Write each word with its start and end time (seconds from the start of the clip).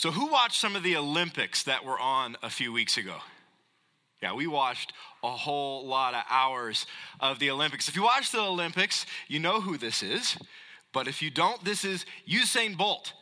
So, 0.00 0.10
who 0.10 0.28
watched 0.28 0.58
some 0.58 0.76
of 0.76 0.82
the 0.82 0.96
Olympics 0.96 1.64
that 1.64 1.84
were 1.84 2.00
on 2.00 2.38
a 2.42 2.48
few 2.48 2.72
weeks 2.72 2.96
ago? 2.96 3.16
Yeah, 4.22 4.32
we 4.32 4.46
watched 4.46 4.94
a 5.22 5.30
whole 5.30 5.86
lot 5.86 6.14
of 6.14 6.22
hours 6.30 6.86
of 7.20 7.38
the 7.38 7.50
Olympics. 7.50 7.86
If 7.86 7.96
you 7.96 8.04
watch 8.04 8.32
the 8.32 8.40
Olympics, 8.40 9.04
you 9.28 9.38
know 9.40 9.60
who 9.60 9.76
this 9.76 10.02
is. 10.02 10.38
But 10.94 11.06
if 11.06 11.20
you 11.20 11.30
don't, 11.30 11.62
this 11.66 11.84
is 11.84 12.06
Usain 12.26 12.78
Bolt. 12.78 13.12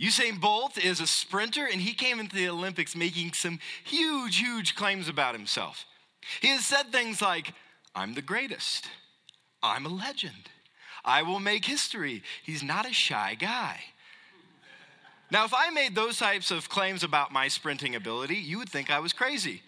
Usain 0.00 0.40
Bolt 0.40 0.82
is 0.82 1.02
a 1.02 1.06
sprinter, 1.06 1.66
and 1.70 1.82
he 1.82 1.92
came 1.92 2.18
into 2.18 2.34
the 2.34 2.48
Olympics 2.48 2.96
making 2.96 3.34
some 3.34 3.58
huge, 3.84 4.38
huge 4.38 4.74
claims 4.76 5.06
about 5.06 5.34
himself. 5.34 5.84
He 6.40 6.48
has 6.48 6.64
said 6.64 6.90
things 6.90 7.20
like, 7.20 7.52
I'm 7.94 8.14
the 8.14 8.22
greatest, 8.22 8.86
I'm 9.62 9.84
a 9.84 9.90
legend, 9.90 10.48
I 11.04 11.20
will 11.24 11.40
make 11.40 11.66
history. 11.66 12.22
He's 12.42 12.62
not 12.62 12.88
a 12.88 12.94
shy 12.94 13.36
guy. 13.38 13.80
Now, 15.30 15.44
if 15.44 15.54
I 15.54 15.70
made 15.70 15.94
those 15.94 16.18
types 16.18 16.50
of 16.50 16.68
claims 16.68 17.04
about 17.04 17.32
my 17.32 17.46
sprinting 17.48 17.94
ability, 17.94 18.36
you 18.36 18.58
would 18.58 18.68
think 18.68 18.90
I 18.90 18.98
was 18.98 19.12
crazy. 19.12 19.62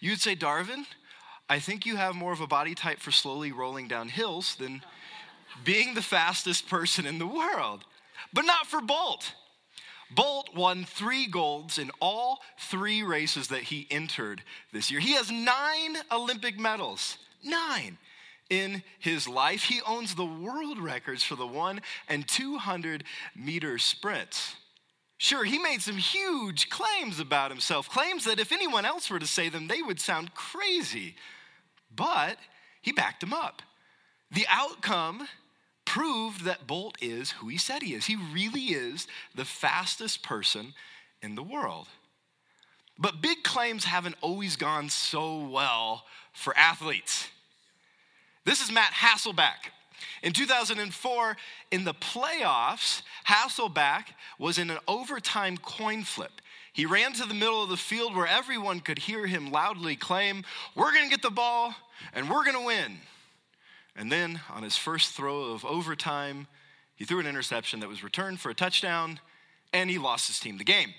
You'd 0.00 0.20
say, 0.20 0.36
Darvin, 0.36 0.86
I 1.48 1.58
think 1.58 1.84
you 1.84 1.96
have 1.96 2.14
more 2.14 2.32
of 2.32 2.40
a 2.40 2.46
body 2.46 2.74
type 2.74 3.00
for 3.00 3.10
slowly 3.10 3.50
rolling 3.50 3.88
down 3.88 4.08
hills 4.08 4.54
than 4.56 4.82
being 5.64 5.94
the 5.94 6.02
fastest 6.02 6.68
person 6.68 7.06
in 7.06 7.18
the 7.18 7.26
world. 7.26 7.84
But 8.32 8.44
not 8.44 8.66
for 8.66 8.80
Bolt. 8.80 9.32
Bolt 10.10 10.54
won 10.54 10.84
three 10.84 11.26
golds 11.26 11.78
in 11.78 11.90
all 12.00 12.38
three 12.58 13.02
races 13.02 13.48
that 13.48 13.62
he 13.62 13.86
entered 13.90 14.42
this 14.72 14.90
year. 14.90 15.00
He 15.00 15.14
has 15.14 15.30
nine 15.30 15.96
Olympic 16.12 16.58
medals. 16.58 17.18
Nine 17.42 17.98
in 18.50 18.82
his 18.98 19.28
life. 19.28 19.64
He 19.64 19.80
owns 19.86 20.14
the 20.14 20.24
world 20.24 20.78
records 20.78 21.22
for 21.22 21.36
the 21.36 21.46
one 21.46 21.80
and 22.08 22.26
200 22.26 23.04
meter 23.36 23.78
sprints. 23.78 24.56
Sure, 25.18 25.42
he 25.42 25.58
made 25.58 25.82
some 25.82 25.96
huge 25.96 26.70
claims 26.70 27.18
about 27.18 27.50
himself, 27.50 27.88
claims 27.90 28.24
that 28.24 28.38
if 28.38 28.52
anyone 28.52 28.84
else 28.84 29.10
were 29.10 29.18
to 29.18 29.26
say 29.26 29.48
them, 29.48 29.66
they 29.66 29.82
would 29.82 30.00
sound 30.00 30.32
crazy. 30.34 31.16
But 31.94 32.38
he 32.80 32.92
backed 32.92 33.20
them 33.20 33.32
up. 33.32 33.60
The 34.30 34.46
outcome 34.48 35.26
proved 35.84 36.44
that 36.44 36.68
Bolt 36.68 36.96
is 37.00 37.32
who 37.32 37.48
he 37.48 37.58
said 37.58 37.82
he 37.82 37.94
is. 37.94 38.06
He 38.06 38.16
really 38.16 38.66
is 38.66 39.08
the 39.34 39.44
fastest 39.44 40.22
person 40.22 40.74
in 41.20 41.34
the 41.34 41.42
world. 41.42 41.88
But 42.96 43.20
big 43.20 43.42
claims 43.42 43.84
haven't 43.84 44.16
always 44.20 44.54
gone 44.56 44.88
so 44.88 45.48
well 45.48 46.04
for 46.32 46.56
athletes. 46.56 47.28
This 48.44 48.62
is 48.62 48.70
Matt 48.70 48.92
Hasselbeck. 48.92 49.72
In 50.22 50.32
2004, 50.32 51.36
in 51.70 51.84
the 51.84 51.94
playoffs, 51.94 53.02
Hasselbeck 53.26 54.04
was 54.38 54.58
in 54.58 54.70
an 54.70 54.78
overtime 54.86 55.56
coin 55.58 56.02
flip. 56.02 56.40
He 56.72 56.86
ran 56.86 57.12
to 57.14 57.26
the 57.26 57.34
middle 57.34 57.62
of 57.62 57.68
the 57.68 57.76
field 57.76 58.14
where 58.14 58.26
everyone 58.26 58.80
could 58.80 58.98
hear 58.98 59.26
him 59.26 59.50
loudly 59.50 59.96
claim, 59.96 60.44
We're 60.74 60.92
going 60.92 61.04
to 61.04 61.10
get 61.10 61.22
the 61.22 61.30
ball 61.30 61.74
and 62.12 62.30
we're 62.30 62.44
going 62.44 62.56
to 62.56 62.66
win. 62.66 62.98
And 63.96 64.12
then 64.12 64.40
on 64.50 64.62
his 64.62 64.76
first 64.76 65.12
throw 65.12 65.52
of 65.52 65.64
overtime, 65.64 66.46
he 66.94 67.04
threw 67.04 67.18
an 67.20 67.26
interception 67.26 67.80
that 67.80 67.88
was 67.88 68.04
returned 68.04 68.38
for 68.40 68.50
a 68.50 68.54
touchdown 68.54 69.18
and 69.72 69.90
he 69.90 69.98
lost 69.98 70.28
his 70.28 70.38
team 70.38 70.58
the 70.58 70.64
game. 70.64 70.94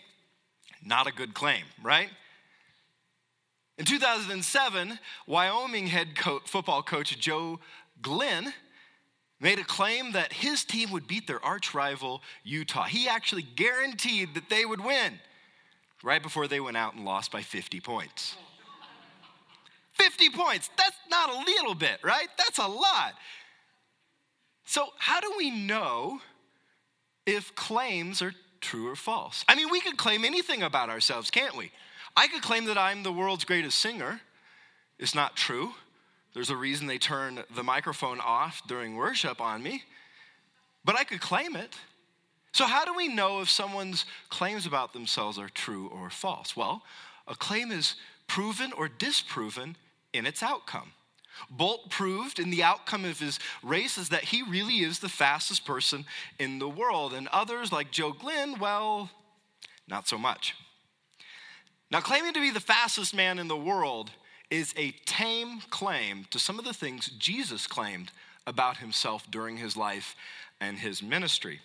Not 0.83 1.07
a 1.07 1.13
good 1.13 1.33
claim, 1.33 1.63
right? 1.81 2.09
In 3.77 3.85
2007, 3.85 4.99
Wyoming 5.27 5.87
head 5.87 6.15
coach, 6.17 6.41
football 6.45 6.83
coach 6.83 7.17
Joe 7.17 7.59
Glenn 8.01 8.53
made 9.39 9.59
a 9.59 9.63
claim 9.63 10.11
that 10.11 10.33
his 10.33 10.63
team 10.63 10.91
would 10.91 11.07
beat 11.07 11.27
their 11.27 11.43
arch 11.43 11.73
rival 11.73 12.21
Utah. 12.43 12.83
He 12.83 13.07
actually 13.07 13.43
guaranteed 13.43 14.33
that 14.33 14.49
they 14.49 14.65
would 14.65 14.83
win 14.83 15.19
right 16.03 16.21
before 16.21 16.47
they 16.47 16.59
went 16.59 16.77
out 16.77 16.95
and 16.95 17.05
lost 17.05 17.31
by 17.31 17.41
50 17.41 17.79
points. 17.79 18.35
50 19.93 20.29
points, 20.29 20.69
that's 20.77 20.95
not 21.09 21.29
a 21.29 21.37
little 21.39 21.75
bit, 21.75 21.99
right? 22.03 22.27
That's 22.37 22.57
a 22.57 22.67
lot. 22.67 23.13
So, 24.65 24.89
how 24.97 25.19
do 25.19 25.33
we 25.37 25.49
know 25.49 26.21
if 27.25 27.53
claims 27.55 28.21
are 28.21 28.33
true 28.61 28.87
or 28.87 28.95
false? 28.95 29.43
I 29.47 29.55
mean, 29.55 29.69
we 29.69 29.81
could 29.81 29.97
claim 29.97 30.23
anything 30.23 30.63
about 30.63 30.89
ourselves, 30.89 31.29
can't 31.29 31.57
we? 31.57 31.71
I 32.15 32.27
could 32.27 32.41
claim 32.41 32.65
that 32.65 32.77
I'm 32.77 33.03
the 33.03 33.11
world's 33.11 33.45
greatest 33.45 33.79
singer. 33.79 34.21
It's 34.97 35.15
not 35.15 35.35
true. 35.35 35.73
There's 36.33 36.49
a 36.49 36.55
reason 36.55 36.87
they 36.87 36.97
turn 36.97 37.43
the 37.55 37.63
microphone 37.63 38.19
off 38.19 38.61
during 38.67 38.95
worship 38.95 39.41
on 39.41 39.63
me, 39.63 39.83
but 40.85 40.97
I 40.97 41.03
could 41.03 41.21
claim 41.21 41.55
it. 41.55 41.75
So, 42.51 42.65
how 42.65 42.85
do 42.85 42.93
we 42.93 43.07
know 43.07 43.41
if 43.41 43.49
someone's 43.49 44.05
claims 44.29 44.65
about 44.65 44.93
themselves 44.93 45.37
are 45.37 45.49
true 45.49 45.87
or 45.87 46.09
false? 46.09 46.55
Well, 46.55 46.83
a 47.27 47.35
claim 47.35 47.71
is 47.71 47.95
proven 48.27 48.71
or 48.73 48.87
disproven 48.87 49.75
in 50.13 50.25
its 50.25 50.41
outcome. 50.41 50.91
Bolt 51.49 51.89
proved 51.89 52.39
in 52.39 52.49
the 52.49 52.63
outcome 52.63 53.05
of 53.05 53.19
his 53.19 53.39
race 53.63 53.97
is 53.97 54.09
that 54.09 54.25
he 54.25 54.43
really 54.43 54.79
is 54.79 54.99
the 54.99 55.09
fastest 55.09 55.65
person 55.65 56.05
in 56.37 56.59
the 56.59 56.69
world, 56.69 57.13
and 57.13 57.27
others 57.29 57.71
like 57.71 57.91
Joe 57.91 58.11
Glenn, 58.11 58.59
well, 58.59 59.09
not 59.87 60.07
so 60.07 60.17
much. 60.17 60.55
Now, 61.91 62.01
claiming 62.01 62.33
to 62.33 62.41
be 62.41 62.51
the 62.51 62.59
fastest 62.59 63.15
man 63.15 63.39
in 63.39 63.47
the 63.47 63.57
world 63.57 64.11
is 64.49 64.73
a 64.77 64.91
tame 65.05 65.61
claim 65.69 66.25
to 66.31 66.39
some 66.39 66.59
of 66.59 66.65
the 66.65 66.73
things 66.73 67.07
Jesus 67.17 67.67
claimed 67.67 68.11
about 68.47 68.77
himself 68.77 69.29
during 69.29 69.57
his 69.57 69.77
life 69.77 70.15
and 70.59 70.79
his 70.79 71.03
ministry. 71.03 71.61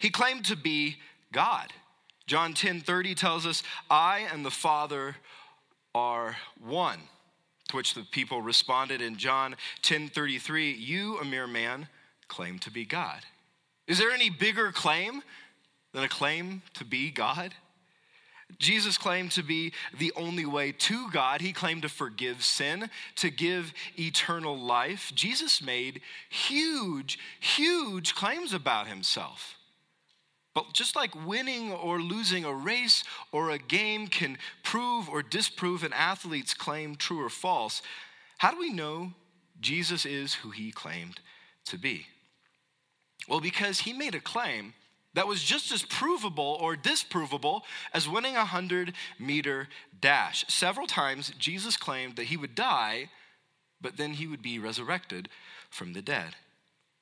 He 0.00 0.10
claimed 0.10 0.44
to 0.46 0.56
be 0.56 0.96
God. 1.32 1.72
John 2.26 2.54
10 2.54 2.80
30 2.80 3.14
tells 3.14 3.46
us, 3.46 3.62
I 3.88 4.26
and 4.32 4.44
the 4.44 4.50
Father 4.50 5.16
are 5.94 6.36
one. 6.60 7.00
To 7.68 7.76
which 7.76 7.94
the 7.94 8.02
people 8.02 8.40
responded 8.40 9.02
in 9.02 9.16
John 9.16 9.54
10 9.82 10.08
33, 10.08 10.72
You, 10.72 11.18
a 11.18 11.24
mere 11.24 11.46
man, 11.46 11.88
claim 12.26 12.58
to 12.60 12.70
be 12.70 12.84
God. 12.84 13.20
Is 13.86 13.98
there 13.98 14.10
any 14.10 14.30
bigger 14.30 14.72
claim 14.72 15.22
than 15.92 16.04
a 16.04 16.08
claim 16.08 16.62
to 16.74 16.84
be 16.84 17.10
God? 17.10 17.54
Jesus 18.56 18.96
claimed 18.96 19.30
to 19.32 19.42
be 19.42 19.72
the 19.96 20.12
only 20.16 20.46
way 20.46 20.72
to 20.72 21.10
God. 21.10 21.40
He 21.40 21.52
claimed 21.52 21.82
to 21.82 21.88
forgive 21.88 22.42
sin, 22.42 22.88
to 23.16 23.30
give 23.30 23.74
eternal 23.98 24.58
life. 24.58 25.12
Jesus 25.14 25.62
made 25.62 26.00
huge, 26.30 27.18
huge 27.38 28.14
claims 28.14 28.52
about 28.52 28.88
himself. 28.88 29.56
But 30.54 30.72
just 30.72 30.96
like 30.96 31.26
winning 31.26 31.72
or 31.72 32.00
losing 32.00 32.44
a 32.44 32.52
race 32.52 33.04
or 33.30 33.50
a 33.50 33.58
game 33.58 34.08
can 34.08 34.38
prove 34.64 35.08
or 35.08 35.22
disprove 35.22 35.84
an 35.84 35.92
athlete's 35.92 36.54
claim 36.54 36.96
true 36.96 37.24
or 37.24 37.28
false, 37.28 37.82
how 38.38 38.50
do 38.50 38.58
we 38.58 38.72
know 38.72 39.12
Jesus 39.60 40.04
is 40.06 40.34
who 40.34 40.50
he 40.50 40.72
claimed 40.72 41.20
to 41.66 41.78
be? 41.78 42.06
Well, 43.28 43.40
because 43.40 43.80
he 43.80 43.92
made 43.92 44.14
a 44.14 44.20
claim 44.20 44.72
that 45.14 45.26
was 45.26 45.42
just 45.42 45.72
as 45.72 45.82
provable 45.82 46.58
or 46.60 46.76
disprovable 46.76 47.62
as 47.92 48.08
winning 48.08 48.34
a 48.34 48.40
100 48.40 48.92
meter 49.18 49.68
dash. 50.00 50.44
Several 50.48 50.86
times, 50.86 51.32
Jesus 51.38 51.76
claimed 51.76 52.16
that 52.16 52.26
he 52.26 52.36
would 52.36 52.54
die, 52.54 53.10
but 53.80 53.96
then 53.96 54.14
he 54.14 54.26
would 54.26 54.42
be 54.42 54.58
resurrected 54.58 55.28
from 55.70 55.92
the 55.92 56.02
dead. 56.02 56.36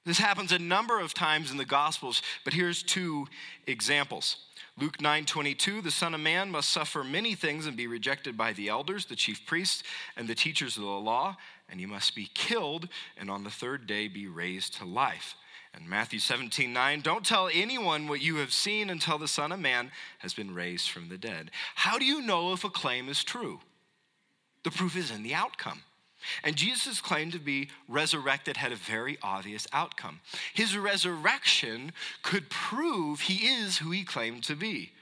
This 0.04 0.18
happens 0.18 0.52
a 0.52 0.58
number 0.58 1.00
of 1.00 1.14
times 1.14 1.50
in 1.50 1.56
the 1.56 1.64
Gospels, 1.64 2.22
but 2.44 2.54
here's 2.54 2.84
two 2.84 3.26
examples. 3.66 4.36
Luke 4.78 4.98
9:22 4.98 5.82
The 5.82 5.90
son 5.90 6.14
of 6.14 6.20
man 6.20 6.50
must 6.50 6.70
suffer 6.70 7.02
many 7.02 7.34
things 7.34 7.66
and 7.66 7.76
be 7.76 7.88
rejected 7.88 8.36
by 8.36 8.52
the 8.52 8.68
elders 8.68 9.06
the 9.06 9.16
chief 9.16 9.44
priests 9.46 9.82
and 10.16 10.28
the 10.28 10.34
teachers 10.34 10.76
of 10.76 10.84
the 10.84 10.88
law 10.88 11.36
and 11.68 11.80
he 11.80 11.86
must 11.86 12.14
be 12.14 12.30
killed 12.34 12.88
and 13.16 13.30
on 13.30 13.42
the 13.42 13.50
third 13.50 13.86
day 13.86 14.06
be 14.06 14.28
raised 14.28 14.74
to 14.74 14.84
life. 14.84 15.34
And 15.76 15.88
Matthew 15.88 16.18
17, 16.18 16.72
9, 16.72 17.00
don't 17.02 17.24
tell 17.24 17.50
anyone 17.52 18.08
what 18.08 18.22
you 18.22 18.36
have 18.36 18.52
seen 18.52 18.88
until 18.88 19.18
the 19.18 19.28
Son 19.28 19.52
of 19.52 19.60
Man 19.60 19.90
has 20.20 20.32
been 20.32 20.54
raised 20.54 20.88
from 20.88 21.10
the 21.10 21.18
dead. 21.18 21.50
How 21.74 21.98
do 21.98 22.06
you 22.06 22.22
know 22.22 22.54
if 22.54 22.64
a 22.64 22.70
claim 22.70 23.10
is 23.10 23.22
true? 23.22 23.60
The 24.64 24.70
proof 24.70 24.96
is 24.96 25.10
in 25.10 25.22
the 25.22 25.34
outcome. 25.34 25.82
And 26.42 26.56
Jesus' 26.56 27.00
claim 27.00 27.30
to 27.30 27.38
be 27.38 27.68
resurrected 27.88 28.56
had 28.56 28.72
a 28.72 28.76
very 28.76 29.18
obvious 29.22 29.66
outcome. 29.72 30.20
His 30.54 30.76
resurrection 30.76 31.92
could 32.22 32.48
prove 32.48 33.20
he 33.20 33.46
is 33.46 33.78
who 33.78 33.90
he 33.90 34.02
claimed 34.02 34.42
to 34.44 34.56
be. 34.56 34.92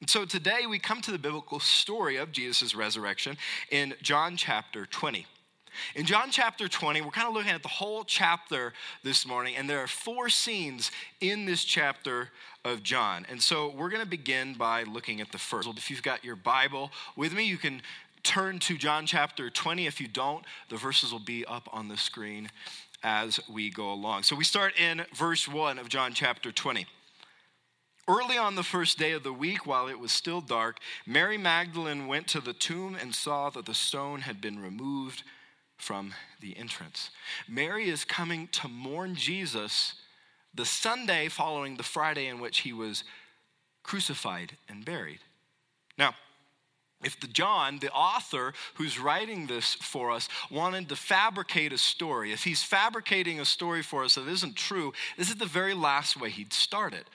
And 0.00 0.10
so 0.10 0.24
today 0.24 0.66
we 0.68 0.78
come 0.78 1.00
to 1.02 1.12
the 1.12 1.18
biblical 1.18 1.60
story 1.60 2.16
of 2.16 2.32
Jesus' 2.32 2.74
resurrection 2.74 3.38
in 3.70 3.94
John 4.02 4.36
chapter 4.36 4.86
20. 4.86 5.24
In 5.94 6.06
John 6.06 6.30
chapter 6.30 6.68
20, 6.68 7.02
we're 7.02 7.10
kind 7.10 7.28
of 7.28 7.34
looking 7.34 7.50
at 7.50 7.62
the 7.62 7.68
whole 7.68 8.04
chapter 8.04 8.72
this 9.02 9.26
morning, 9.26 9.56
and 9.56 9.68
there 9.68 9.80
are 9.80 9.86
four 9.86 10.28
scenes 10.28 10.90
in 11.20 11.46
this 11.46 11.64
chapter 11.64 12.30
of 12.64 12.82
John. 12.82 13.26
And 13.28 13.42
so 13.42 13.72
we're 13.76 13.90
going 13.90 14.02
to 14.02 14.08
begin 14.08 14.54
by 14.54 14.84
looking 14.84 15.20
at 15.20 15.32
the 15.32 15.38
first. 15.38 15.68
If 15.68 15.90
you've 15.90 16.02
got 16.02 16.24
your 16.24 16.36
Bible 16.36 16.90
with 17.16 17.34
me, 17.34 17.44
you 17.44 17.58
can 17.58 17.82
turn 18.22 18.58
to 18.60 18.76
John 18.76 19.06
chapter 19.06 19.50
20. 19.50 19.86
If 19.86 20.00
you 20.00 20.08
don't, 20.08 20.44
the 20.70 20.76
verses 20.76 21.12
will 21.12 21.18
be 21.20 21.44
up 21.44 21.68
on 21.72 21.88
the 21.88 21.96
screen 21.96 22.50
as 23.02 23.38
we 23.48 23.70
go 23.70 23.92
along. 23.92 24.22
So 24.22 24.34
we 24.34 24.44
start 24.44 24.78
in 24.80 25.04
verse 25.14 25.46
1 25.46 25.78
of 25.78 25.88
John 25.88 26.14
chapter 26.14 26.50
20. 26.50 26.86
Early 28.06 28.36
on 28.36 28.54
the 28.54 28.62
first 28.62 28.98
day 28.98 29.12
of 29.12 29.22
the 29.22 29.32
week, 29.32 29.66
while 29.66 29.88
it 29.88 29.98
was 29.98 30.12
still 30.12 30.42
dark, 30.42 30.78
Mary 31.06 31.38
Magdalene 31.38 32.06
went 32.06 32.26
to 32.28 32.40
the 32.40 32.52
tomb 32.52 32.94
and 33.00 33.14
saw 33.14 33.48
that 33.50 33.64
the 33.64 33.74
stone 33.74 34.22
had 34.22 34.40
been 34.42 34.60
removed 34.60 35.22
from 35.76 36.14
the 36.40 36.56
entrance. 36.56 37.10
Mary 37.48 37.88
is 37.88 38.04
coming 38.04 38.48
to 38.48 38.68
mourn 38.68 39.14
Jesus 39.14 39.94
the 40.54 40.64
Sunday 40.64 41.28
following 41.28 41.76
the 41.76 41.82
Friday 41.82 42.26
in 42.26 42.40
which 42.40 42.60
he 42.60 42.72
was 42.72 43.04
crucified 43.82 44.56
and 44.68 44.84
buried. 44.84 45.20
Now, 45.98 46.14
if 47.02 47.20
the 47.20 47.26
John, 47.26 47.78
the 47.80 47.90
author 47.90 48.54
who's 48.74 48.98
writing 48.98 49.46
this 49.46 49.74
for 49.74 50.10
us, 50.10 50.28
wanted 50.50 50.88
to 50.88 50.96
fabricate 50.96 51.72
a 51.72 51.78
story, 51.78 52.32
if 52.32 52.44
he's 52.44 52.62
fabricating 52.62 53.40
a 53.40 53.44
story 53.44 53.82
for 53.82 54.04
us 54.04 54.14
that 54.14 54.28
isn't 54.28 54.56
true, 54.56 54.92
this 55.18 55.28
is 55.28 55.36
the 55.36 55.44
very 55.44 55.74
last 55.74 56.18
way 56.18 56.30
he'd 56.30 56.52
start 56.52 56.94
it 56.94 57.08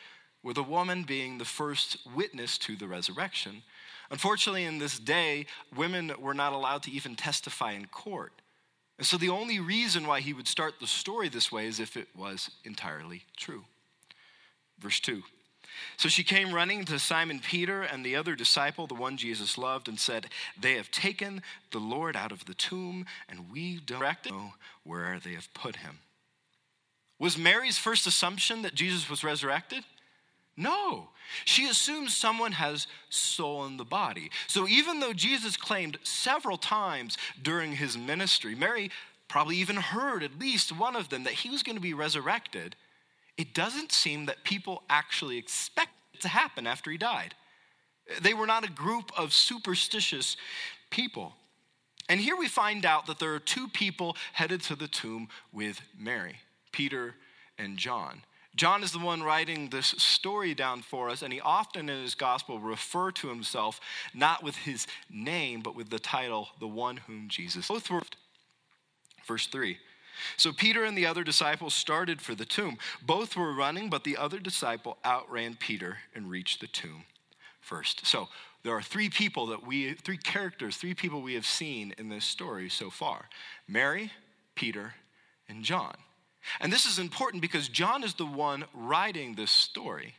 with 0.44 0.58
a 0.58 0.64
woman 0.64 1.04
being 1.04 1.38
the 1.38 1.46
first 1.46 1.98
witness 2.16 2.58
to 2.60 2.76
the 2.76 2.88
resurrection. 2.88 3.64
Unfortunately, 4.12 4.64
in 4.64 4.80
this 4.80 4.98
day, 5.00 5.46
women 5.76 6.12
were 6.20 6.34
not 6.34 6.54
allowed 6.54 6.84
to 6.84 6.92
even 6.92 7.16
testify 7.16 7.72
in 7.72 7.86
court. 7.88 8.39
And 9.00 9.08
so 9.08 9.16
the 9.16 9.30
only 9.30 9.62
reason 9.62 10.06
why 10.06 10.20
he 10.20 10.34
would 10.34 10.48
start 10.48 10.76
the 10.82 10.86
story 10.86 11.30
this 11.30 11.54
way 11.54 11.68
is 11.68 11.80
if 11.80 11.96
it 11.96 12.10
was 12.14 12.52
entirely 12.66 13.24
true. 13.38 13.64
Verse 14.78 15.00
2. 15.00 15.24
So 15.96 16.10
she 16.10 16.22
came 16.22 16.54
running 16.54 16.84
to 16.84 17.00
Simon 17.00 17.40
Peter 17.40 17.82
and 17.82 18.06
the 18.06 18.18
other 18.18 18.36
disciple, 18.36 18.88
the 18.88 18.96
one 18.96 19.16
Jesus 19.16 19.58
loved, 19.58 19.88
and 19.88 19.98
said, 19.98 20.28
They 20.60 20.76
have 20.76 20.92
taken 20.92 21.42
the 21.72 21.80
Lord 21.80 22.18
out 22.18 22.34
of 22.34 22.44
the 22.44 22.54
tomb, 22.54 23.06
and 23.30 23.50
we 23.50 23.80
don't 23.80 24.26
know 24.30 24.54
where 24.84 25.18
they 25.24 25.34
have 25.34 25.54
put 25.54 25.78
him. 25.78 26.00
Was 27.20 27.38
Mary's 27.38 27.78
first 27.78 28.06
assumption 28.06 28.64
that 28.64 28.76
Jesus 28.76 29.10
was 29.10 29.24
resurrected? 29.24 29.86
No. 30.60 31.08
She 31.46 31.70
assumes 31.70 32.16
someone 32.16 32.52
has 32.52 32.86
stolen 33.10 33.78
the 33.78 33.86
body. 33.86 34.30
So 34.48 34.68
even 34.68 35.00
though 35.00 35.14
Jesus 35.14 35.56
claimed 35.56 35.98
several 36.04 36.58
times 36.58 37.18
during 37.42 37.74
his 37.74 37.98
ministry, 37.98 38.56
Mary 38.56 38.92
probably 39.30 39.56
even 39.56 39.78
heard 39.78 40.22
at 40.22 40.38
least 40.38 40.78
one 40.78 40.98
of 40.98 41.08
them 41.08 41.24
that 41.24 41.34
he 41.34 41.50
was 41.50 41.64
going 41.64 41.78
to 41.78 41.82
be 41.82 41.94
resurrected, 41.94 42.76
it 43.38 43.54
doesn't 43.54 43.94
seem 43.94 44.26
that 44.26 44.44
people 44.44 44.84
actually 44.90 45.38
expect 45.38 45.92
it 46.14 46.22
to 46.22 46.28
happen 46.28 46.68
after 46.68 46.92
he 46.92 46.98
died. 46.98 47.36
They 48.22 48.34
were 48.34 48.48
not 48.48 48.68
a 48.68 48.72
group 48.72 49.12
of 49.18 49.32
superstitious 49.32 50.36
people. 50.90 51.36
And 52.10 52.20
here 52.20 52.36
we 52.36 52.50
find 52.50 52.86
out 52.86 53.06
that 53.06 53.20
there 53.20 53.34
are 53.34 53.40
two 53.40 53.70
people 53.70 54.18
headed 54.34 54.62
to 54.64 54.76
the 54.76 54.88
tomb 54.88 55.30
with 55.54 55.80
Mary 55.98 56.36
Peter 56.74 57.16
and 57.58 57.78
John. 57.78 58.24
John 58.60 58.84
is 58.84 58.92
the 58.92 59.00
one 59.00 59.24
writing 59.24 59.70
this 59.70 59.88
story 59.98 60.54
down 60.54 60.82
for 60.82 61.10
us, 61.10 61.22
and 61.22 61.32
he 61.32 61.40
often 61.40 61.88
in 61.88 62.02
his 62.02 62.14
gospel 62.14 62.60
refer 62.60 63.10
to 63.12 63.30
himself 63.30 63.80
not 64.14 64.44
with 64.44 64.58
his 64.58 64.86
name, 65.10 65.62
but 65.62 65.78
with 65.78 65.90
the 65.90 65.98
title, 65.98 66.50
the 66.60 66.68
one 66.68 66.98
whom 66.98 67.30
Jesus. 67.30 67.70
Both 67.70 67.90
were. 67.90 68.02
Verse 69.26 69.48
3. 69.48 69.78
So 70.36 70.52
Peter 70.52 70.84
and 70.84 70.98
the 70.98 71.06
other 71.06 71.24
disciples 71.24 71.74
started 71.74 72.22
for 72.22 72.36
the 72.36 72.44
tomb. 72.44 72.78
Both 73.02 73.38
were 73.38 73.54
running, 73.54 73.90
but 73.90 74.04
the 74.04 74.18
other 74.18 74.40
disciple 74.40 74.98
outran 75.06 75.56
Peter 75.56 76.00
and 76.14 76.30
reached 76.30 76.60
the 76.60 76.68
tomb 76.68 77.06
first. 77.62 78.06
So 78.06 78.28
there 78.64 78.74
are 78.74 78.82
three 78.82 79.10
people 79.10 79.46
that 79.48 79.66
we, 79.66 79.94
three 79.94 80.18
characters, 80.18 80.76
three 80.76 80.94
people 80.94 81.22
we 81.22 81.36
have 81.36 81.46
seen 81.46 81.96
in 81.98 82.10
this 82.10 82.26
story 82.26 82.68
so 82.68 82.90
far 82.90 83.30
Mary, 83.70 84.12
Peter, 84.54 84.96
and 85.48 85.64
John. 85.64 85.96
And 86.60 86.72
this 86.72 86.86
is 86.86 87.00
important 87.00 87.42
because 87.42 87.68
John 87.68 88.04
is 88.04 88.14
the 88.14 88.26
one 88.26 88.66
writing 88.74 89.36
this 89.36 89.52
story. 89.52 90.16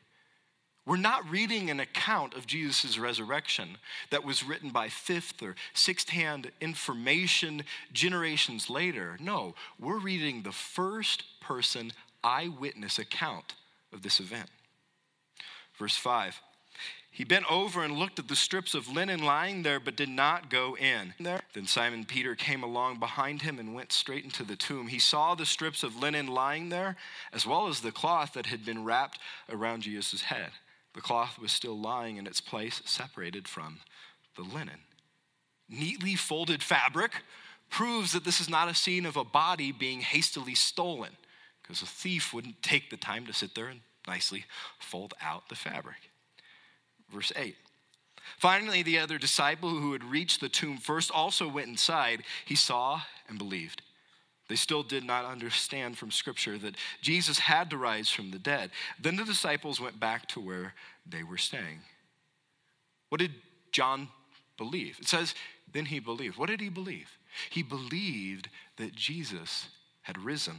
We're 0.86 0.96
not 0.96 1.30
reading 1.30 1.70
an 1.70 1.78
account 1.78 2.34
of 2.34 2.46
Jesus' 2.46 2.98
resurrection 2.98 3.76
that 4.10 4.24
was 4.24 4.42
written 4.42 4.70
by 4.70 4.88
fifth 4.88 5.42
or 5.42 5.54
sixth 5.74 6.08
hand 6.08 6.50
information 6.60 7.64
generations 7.92 8.70
later. 8.70 9.16
No, 9.20 9.54
we're 9.78 9.98
reading 9.98 10.42
the 10.42 10.52
first 10.52 11.24
person 11.40 11.92
eyewitness 12.24 12.98
account 12.98 13.54
of 13.92 14.02
this 14.02 14.20
event. 14.20 14.50
Verse 15.78 15.96
5 15.96 16.40
he 17.10 17.24
bent 17.24 17.50
over 17.50 17.82
and 17.82 17.98
looked 17.98 18.20
at 18.20 18.28
the 18.28 18.36
strips 18.36 18.72
of 18.72 18.88
linen 18.88 19.22
lying 19.22 19.62
there, 19.62 19.80
but 19.80 19.96
did 19.96 20.08
not 20.08 20.48
go 20.48 20.76
in. 20.76 21.12
Then 21.52 21.66
Simon 21.66 22.04
Peter 22.04 22.36
came 22.36 22.62
along 22.62 23.00
behind 23.00 23.42
him 23.42 23.58
and 23.58 23.74
went 23.74 23.92
straight 23.92 24.22
into 24.22 24.44
the 24.44 24.54
tomb. 24.56 24.86
He 24.86 25.00
saw 25.00 25.34
the 25.34 25.44
strips 25.44 25.82
of 25.82 25.96
linen 25.96 26.28
lying 26.28 26.68
there, 26.68 26.96
as 27.32 27.46
well 27.46 27.66
as 27.66 27.80
the 27.80 27.90
cloth 27.90 28.34
that 28.34 28.46
had 28.46 28.64
been 28.64 28.84
wrapped 28.84 29.18
around 29.48 29.82
Jesus' 29.82 30.22
head. 30.22 30.50
The 30.94 31.00
cloth 31.00 31.38
was 31.38 31.50
still 31.50 31.78
lying 31.78 32.16
in 32.16 32.26
its 32.28 32.40
place, 32.40 32.80
separated 32.84 33.48
from 33.48 33.80
the 34.36 34.42
linen. 34.42 34.80
Neatly 35.68 36.16
folded 36.16 36.62
fabric 36.62 37.22
proves 37.70 38.12
that 38.12 38.24
this 38.24 38.40
is 38.40 38.48
not 38.48 38.68
a 38.68 38.74
scene 38.74 39.06
of 39.06 39.16
a 39.16 39.24
body 39.24 39.72
being 39.72 40.00
hastily 40.00 40.54
stolen, 40.54 41.16
because 41.62 41.82
a 41.82 41.86
thief 41.86 42.32
wouldn't 42.32 42.62
take 42.62 42.90
the 42.90 42.96
time 42.96 43.26
to 43.26 43.32
sit 43.32 43.54
there 43.54 43.68
and 43.68 43.80
nicely 44.06 44.44
fold 44.78 45.14
out 45.20 45.48
the 45.48 45.54
fabric. 45.54 46.09
Verse 47.12 47.32
8. 47.36 47.56
Finally, 48.38 48.82
the 48.82 48.98
other 48.98 49.18
disciple 49.18 49.70
who 49.70 49.92
had 49.92 50.04
reached 50.04 50.40
the 50.40 50.48
tomb 50.48 50.76
first 50.76 51.10
also 51.10 51.48
went 51.48 51.68
inside. 51.68 52.22
He 52.44 52.54
saw 52.54 53.02
and 53.28 53.38
believed. 53.38 53.82
They 54.48 54.56
still 54.56 54.82
did 54.82 55.04
not 55.04 55.24
understand 55.24 55.96
from 55.96 56.10
Scripture 56.10 56.58
that 56.58 56.76
Jesus 57.00 57.38
had 57.38 57.70
to 57.70 57.76
rise 57.76 58.10
from 58.10 58.30
the 58.30 58.38
dead. 58.38 58.70
Then 59.00 59.16
the 59.16 59.24
disciples 59.24 59.80
went 59.80 60.00
back 60.00 60.26
to 60.28 60.40
where 60.40 60.74
they 61.06 61.22
were 61.22 61.38
staying. 61.38 61.80
What 63.10 63.20
did 63.20 63.32
John 63.72 64.08
believe? 64.56 64.98
It 65.00 65.08
says, 65.08 65.34
then 65.72 65.84
he 65.84 66.00
believed. 66.00 66.36
What 66.36 66.48
did 66.48 66.60
he 66.60 66.68
believe? 66.68 67.16
He 67.50 67.62
believed 67.62 68.48
that 68.76 68.94
Jesus 68.94 69.68
had 70.02 70.18
risen 70.18 70.56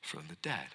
from 0.00 0.24
the 0.28 0.36
dead. 0.36 0.68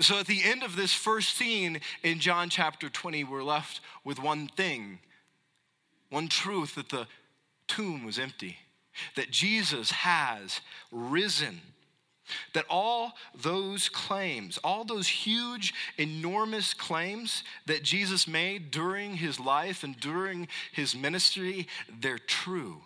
So 0.00 0.18
at 0.18 0.26
the 0.26 0.44
end 0.44 0.62
of 0.62 0.76
this 0.76 0.92
first 0.92 1.36
scene 1.36 1.80
in 2.04 2.20
John 2.20 2.48
chapter 2.50 2.88
20, 2.88 3.24
we're 3.24 3.42
left 3.42 3.80
with 4.04 4.20
one 4.20 4.46
thing, 4.46 5.00
one 6.10 6.28
truth 6.28 6.76
that 6.76 6.88
the 6.88 7.08
tomb 7.66 8.04
was 8.04 8.18
empty, 8.18 8.58
that 9.16 9.30
Jesus 9.30 9.90
has 9.90 10.60
risen. 10.92 11.60
That 12.52 12.66
all 12.68 13.14
those 13.34 13.88
claims, 13.88 14.58
all 14.62 14.84
those 14.84 15.08
huge, 15.08 15.72
enormous 15.96 16.74
claims 16.74 17.42
that 17.64 17.82
Jesus 17.82 18.28
made 18.28 18.70
during 18.70 19.16
his 19.16 19.40
life 19.40 19.82
and 19.82 19.98
during 19.98 20.46
his 20.70 20.94
ministry, 20.94 21.66
they're 22.00 22.18
true. 22.18 22.82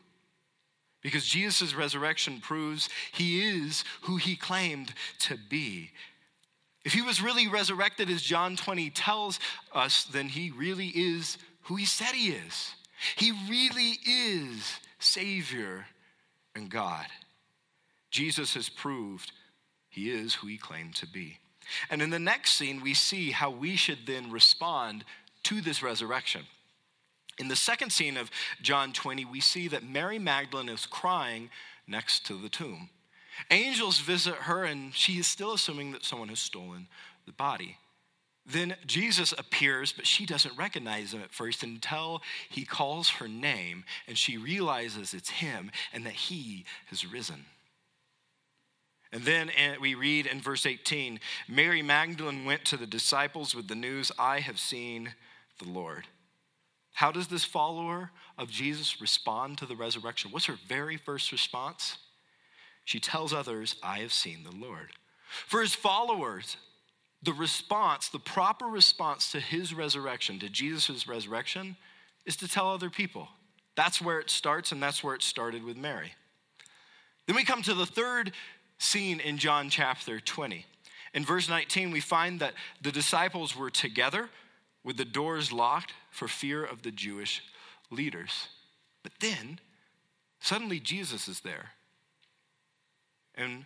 Because 1.03 1.27
Jesus' 1.27 1.75
resurrection 1.75 2.41
proves 2.41 2.89
he 3.13 3.43
is 3.43 3.83
who 4.03 4.17
he 4.17 4.37
claimed 4.37 4.95
to 5.19 5.37
be. 5.37 5.91
If 6.85 6.93
he 6.93 7.03
was 7.03 7.23
really 7.23 7.47
resurrected, 7.47 8.11
as 8.11 8.23
John 8.23 8.57
20 8.57 8.91
tells 8.91 9.39
us, 9.73 10.05
then 10.05 10.29
he 10.29 10.51
really 10.51 10.89
is 10.89 11.39
who 11.63 11.77
he 11.77 11.85
said 11.85 12.13
he 12.13 12.31
is. 12.31 12.75
He 13.17 13.33
really 13.49 13.99
is 14.05 14.79
Savior 14.99 15.87
and 16.55 16.71
God. 16.71 17.07
Jesus 18.11 18.55
has 18.55 18.69
proved 18.69 19.33
he 19.89 20.11
is 20.11 20.35
who 20.35 20.47
he 20.47 20.59
claimed 20.59 20.95
to 20.97 21.07
be. 21.07 21.39
And 21.91 22.03
in 22.03 22.11
the 22.11 22.19
next 22.19 22.53
scene, 22.53 22.81
we 22.83 22.95
see 22.95 23.31
how 23.31 23.51
we 23.51 23.77
should 23.77 24.07
then 24.07 24.31
respond 24.31 25.05
to 25.45 25.61
this 25.61 25.83
resurrection. 25.83 26.43
In 27.39 27.49
the 27.49 27.57
second 27.57 27.91
scene 27.91 28.17
of 28.17 28.31
John 28.61 28.93
20, 28.93 29.25
we 29.25 29.41
see 29.41 29.69
that 29.69 29.89
Mary 29.89 30.19
Magdalene 30.19 30.69
is 30.69 30.87
crying 30.87 31.51
next 31.87 32.27
to 32.27 32.35
the 32.35 32.49
tomb. 32.49 32.91
Angels 33.51 34.01
visit 34.01 34.35
her, 34.35 34.65
and 34.65 34.95
she 34.95 35.19
is 35.19 35.27
still 35.27 35.53
assuming 35.53 35.93
that 35.93 36.05
someone 36.05 36.29
has 36.29 36.39
stolen 36.39 36.89
the 37.27 37.33
body. 37.33 37.79
Then 38.45 38.77
Jesus 38.87 39.33
appears, 39.33 39.93
but 39.93 40.07
she 40.07 40.27
doesn't 40.27 40.59
recognize 40.59 41.15
him 41.15 41.23
at 41.23 41.33
first 41.33 41.63
until 41.63 42.23
he 42.49 42.65
calls 42.65 43.09
her 43.11 43.29
name 43.29 43.85
and 44.09 44.19
she 44.19 44.37
realizes 44.37 45.15
it's 45.15 45.31
him 45.31 45.71
and 45.93 46.05
that 46.07 46.15
he 46.15 46.65
has 46.87 47.07
risen. 47.07 47.45
And 49.13 49.23
then 49.23 49.51
eh, 49.57 49.77
we 49.81 49.95
read 49.95 50.27
in 50.27 50.41
verse 50.41 50.67
18 50.67 51.21
Mary 51.49 51.83
Magdalene 51.83 52.45
went 52.45 52.65
to 52.67 52.77
the 52.77 52.87
disciples 52.87 53.55
with 53.55 53.69
the 53.69 53.75
news, 53.75 54.11
I 54.19 54.41
have 54.41 54.59
seen 54.59 55.15
the 55.59 55.69
Lord. 55.69 56.07
How 56.95 57.13
does 57.13 57.29
this 57.29 57.45
follower 57.45 58.11
of 58.37 58.51
Jesus 58.51 59.01
respond 59.01 59.59
to 59.59 59.67
the 59.67 59.77
resurrection? 59.77 60.31
What's 60.31 60.47
her 60.47 60.59
very 60.67 60.97
first 60.97 61.31
response? 61.31 61.97
She 62.85 63.01
tells 63.01 63.33
others, 63.33 63.77
I 63.83 63.99
have 63.99 64.13
seen 64.13 64.45
the 64.45 64.55
Lord. 64.55 64.91
For 65.47 65.61
his 65.61 65.75
followers, 65.75 66.57
the 67.23 67.33
response, 67.33 68.09
the 68.09 68.19
proper 68.19 68.67
response 68.67 69.33
to 69.33 69.41
his 69.41 69.73
resurrection, 69.73 70.39
to 70.41 70.49
Jesus' 70.49 71.07
resurrection, 71.07 71.77
is 72.27 72.37
to 72.37 72.49
tell 72.49 72.71
other 72.71 72.91
people. 72.91 73.29
That's 73.77 74.01
where 74.01 74.19
it 74.19 74.31
starts, 74.31 74.73
and 74.73 74.83
that's 74.83 75.03
where 75.03 75.15
it 75.15 75.23
started 75.23 75.65
with 75.65 75.77
Mary. 75.77 76.13
Then 77.27 77.37
we 77.37 77.45
come 77.45 77.63
to 77.63 77.75
the 77.75 77.87
third 77.87 78.33
scene 78.79 79.21
in 79.21 79.39
John 79.39 79.71
chapter 79.71 80.21
20. 80.21 80.67
In 81.15 81.25
verse 81.25 81.49
19, 81.49 81.91
we 81.91 82.01
find 82.01 82.41
that 82.41 82.55
the 82.81 82.93
disciples 82.93 83.57
were 83.57 83.71
together 83.71 84.29
with 84.83 84.97
the 84.97 85.05
doors 85.05 85.53
locked 85.53 85.93
for 86.11 86.27
fear 86.27 86.65
of 86.65 86.83
the 86.83 86.91
Jewish 86.91 87.43
leaders. 87.91 88.49
But 89.03 89.13
then, 89.21 89.61
suddenly 90.41 90.81
Jesus 90.81 91.29
is 91.29 91.41
there. 91.41 91.71
And 93.35 93.65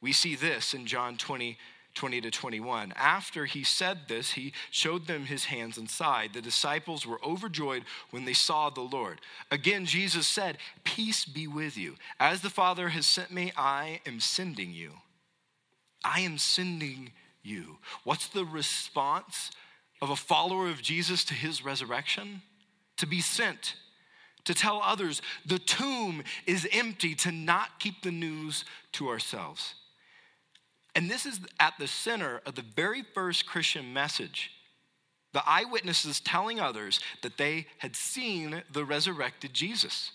we 0.00 0.12
see 0.12 0.34
this 0.34 0.74
in 0.74 0.86
John 0.86 1.16
20, 1.16 1.58
20 1.94 2.20
to 2.22 2.30
21. 2.30 2.92
After 2.96 3.46
he 3.46 3.62
said 3.62 4.08
this, 4.08 4.32
he 4.32 4.52
showed 4.70 5.06
them 5.06 5.26
his 5.26 5.46
hands 5.46 5.78
and 5.78 5.88
side. 5.88 6.30
The 6.32 6.42
disciples 6.42 7.06
were 7.06 7.24
overjoyed 7.24 7.84
when 8.10 8.24
they 8.24 8.32
saw 8.32 8.70
the 8.70 8.80
Lord. 8.80 9.20
Again, 9.50 9.86
Jesus 9.86 10.26
said, 10.26 10.58
Peace 10.84 11.24
be 11.24 11.46
with 11.46 11.76
you. 11.76 11.96
As 12.18 12.40
the 12.40 12.50
Father 12.50 12.88
has 12.88 13.06
sent 13.06 13.30
me, 13.30 13.52
I 13.56 14.00
am 14.06 14.20
sending 14.20 14.72
you. 14.72 14.92
I 16.04 16.20
am 16.20 16.38
sending 16.38 17.12
you. 17.42 17.78
What's 18.04 18.28
the 18.28 18.44
response 18.44 19.50
of 20.00 20.10
a 20.10 20.16
follower 20.16 20.68
of 20.68 20.82
Jesus 20.82 21.24
to 21.26 21.34
his 21.34 21.64
resurrection? 21.64 22.42
To 22.98 23.06
be 23.06 23.20
sent, 23.20 23.76
to 24.44 24.54
tell 24.54 24.80
others 24.82 25.22
the 25.46 25.58
tomb 25.58 26.22
is 26.46 26.68
empty, 26.72 27.14
to 27.16 27.32
not 27.32 27.78
keep 27.78 28.02
the 28.02 28.10
news 28.10 28.64
to 28.92 29.08
ourselves. 29.08 29.74
And 30.94 31.10
this 31.10 31.24
is 31.24 31.40
at 31.58 31.74
the 31.78 31.88
center 31.88 32.42
of 32.44 32.54
the 32.54 32.64
very 32.76 33.02
first 33.02 33.46
Christian 33.46 33.92
message. 33.92 34.50
The 35.32 35.42
eyewitnesses 35.46 36.20
telling 36.20 36.60
others 36.60 37.00
that 37.22 37.38
they 37.38 37.66
had 37.78 37.96
seen 37.96 38.62
the 38.70 38.84
resurrected 38.84 39.54
Jesus. 39.54 40.12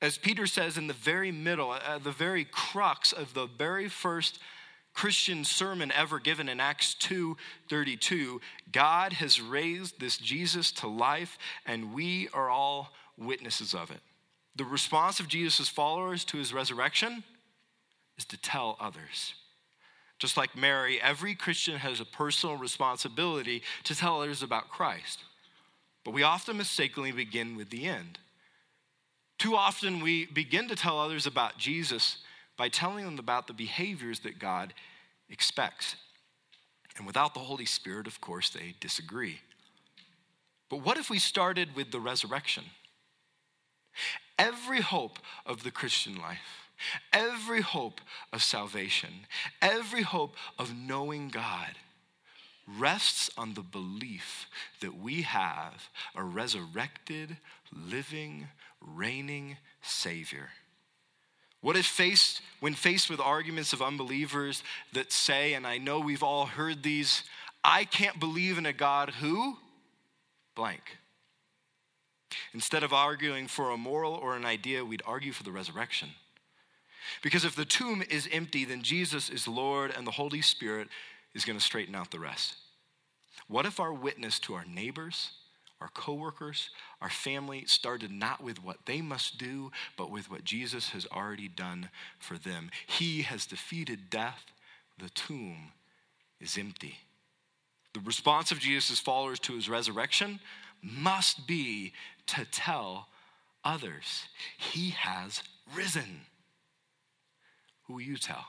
As 0.00 0.18
Peter 0.18 0.46
says 0.46 0.78
in 0.78 0.86
the 0.86 0.94
very 0.94 1.32
middle, 1.32 1.74
at 1.74 2.04
the 2.04 2.12
very 2.12 2.44
crux 2.44 3.12
of 3.12 3.34
the 3.34 3.46
very 3.46 3.88
first 3.88 4.38
Christian 4.92 5.44
sermon 5.44 5.90
ever 5.92 6.18
given 6.18 6.48
in 6.48 6.60
Acts 6.60 6.94
2:32, 6.94 8.40
God 8.70 9.14
has 9.14 9.40
raised 9.40 9.98
this 9.98 10.16
Jesus 10.16 10.70
to 10.72 10.86
life 10.86 11.38
and 11.66 11.92
we 11.92 12.28
are 12.28 12.48
all 12.48 12.94
witnesses 13.18 13.74
of 13.74 13.90
it. 13.90 14.00
The 14.56 14.64
response 14.64 15.20
of 15.20 15.28
Jesus' 15.28 15.68
followers 15.68 16.24
to 16.26 16.38
his 16.38 16.52
resurrection 16.52 17.24
is 18.16 18.24
to 18.26 18.36
tell 18.36 18.76
others. 18.80 19.34
Just 20.18 20.36
like 20.36 20.56
Mary, 20.56 21.00
every 21.00 21.34
Christian 21.34 21.76
has 21.76 22.00
a 22.00 22.06
personal 22.06 22.56
responsibility 22.56 23.62
to 23.84 23.94
tell 23.94 24.22
others 24.22 24.42
about 24.42 24.70
Christ. 24.70 25.20
But 26.04 26.14
we 26.14 26.22
often 26.22 26.56
mistakenly 26.56 27.12
begin 27.12 27.56
with 27.56 27.68
the 27.68 27.86
end. 27.86 28.18
Too 29.38 29.54
often 29.54 30.00
we 30.00 30.24
begin 30.26 30.68
to 30.68 30.76
tell 30.76 30.98
others 30.98 31.26
about 31.26 31.58
Jesus 31.58 32.18
by 32.56 32.70
telling 32.70 33.04
them 33.04 33.18
about 33.18 33.46
the 33.46 33.52
behaviors 33.52 34.20
that 34.20 34.38
God 34.38 34.72
expects. 35.28 35.96
And 36.96 37.06
without 37.06 37.34
the 37.34 37.40
Holy 37.40 37.66
Spirit, 37.66 38.06
of 38.06 38.20
course, 38.22 38.48
they 38.48 38.74
disagree. 38.80 39.40
But 40.70 40.78
what 40.78 40.96
if 40.96 41.10
we 41.10 41.18
started 41.18 41.76
with 41.76 41.90
the 41.90 42.00
resurrection? 42.00 42.64
Every 44.38 44.80
hope 44.80 45.18
of 45.44 45.62
the 45.62 45.70
Christian 45.70 46.16
life, 46.16 46.68
every 47.12 47.62
hope 47.62 48.00
of 48.32 48.42
salvation, 48.42 49.26
every 49.62 50.02
hope 50.02 50.36
of 50.58 50.76
knowing 50.76 51.28
God 51.28 51.74
rests 52.66 53.30
on 53.38 53.54
the 53.54 53.62
belief 53.62 54.46
that 54.80 54.98
we 54.98 55.22
have 55.22 55.88
a 56.14 56.22
resurrected, 56.22 57.36
living, 57.72 58.48
reigning 58.80 59.56
Savior 59.80 60.50
what 61.66 61.76
if 61.76 61.84
faced, 61.84 62.42
when 62.60 62.74
faced 62.74 63.10
with 63.10 63.18
arguments 63.18 63.72
of 63.72 63.82
unbelievers 63.82 64.62
that 64.92 65.10
say, 65.10 65.54
and 65.54 65.66
I 65.66 65.78
know 65.78 65.98
we've 65.98 66.22
all 66.22 66.46
heard 66.46 66.84
these, 66.84 67.24
I 67.64 67.84
can't 67.84 68.20
believe 68.20 68.56
in 68.56 68.66
a 68.66 68.72
God 68.72 69.10
who? 69.10 69.56
Blank. 70.54 70.82
Instead 72.52 72.82
of 72.82 72.92
arguing 72.92 73.46
for 73.46 73.70
a 73.70 73.76
moral 73.76 74.14
or 74.14 74.36
an 74.36 74.44
idea, 74.44 74.84
we'd 74.84 75.02
argue 75.06 75.32
for 75.32 75.42
the 75.42 75.52
resurrection. 75.52 76.10
Because 77.22 77.44
if 77.44 77.54
the 77.54 77.64
tomb 77.64 78.02
is 78.10 78.28
empty, 78.32 78.64
then 78.64 78.82
Jesus 78.82 79.30
is 79.30 79.46
Lord 79.46 79.92
and 79.96 80.06
the 80.06 80.12
Holy 80.12 80.42
Spirit 80.42 80.88
is 81.34 81.44
going 81.44 81.58
to 81.58 81.64
straighten 81.64 81.94
out 81.94 82.10
the 82.10 82.20
rest. 82.20 82.56
What 83.48 83.66
if 83.66 83.78
our 83.78 83.92
witness 83.92 84.38
to 84.40 84.54
our 84.54 84.64
neighbors, 84.64 85.30
our 85.80 85.88
coworkers, 85.88 86.70
our 87.00 87.10
family 87.10 87.64
started 87.66 88.10
not 88.10 88.42
with 88.42 88.62
what 88.64 88.78
they 88.86 89.00
must 89.00 89.38
do, 89.38 89.70
but 89.96 90.10
with 90.10 90.30
what 90.30 90.44
Jesus 90.44 90.90
has 90.90 91.06
already 91.12 91.48
done 91.48 91.90
for 92.18 92.38
them. 92.38 92.70
He 92.86 93.22
has 93.22 93.46
defeated 93.46 94.08
death. 94.10 94.44
The 94.98 95.10
tomb 95.10 95.72
is 96.40 96.56
empty. 96.56 96.96
The 97.92 98.00
response 98.00 98.50
of 98.50 98.58
Jesus' 98.58 98.98
followers 98.98 99.38
to 99.40 99.54
his 99.54 99.68
resurrection 99.68 100.40
must 100.82 101.46
be 101.46 101.92
to 102.28 102.44
tell 102.44 103.08
others 103.64 104.24
he 104.56 104.90
has 104.90 105.42
risen. 105.74 106.22
Who 107.86 107.94
will 107.94 108.02
you 108.02 108.16
tell? 108.16 108.44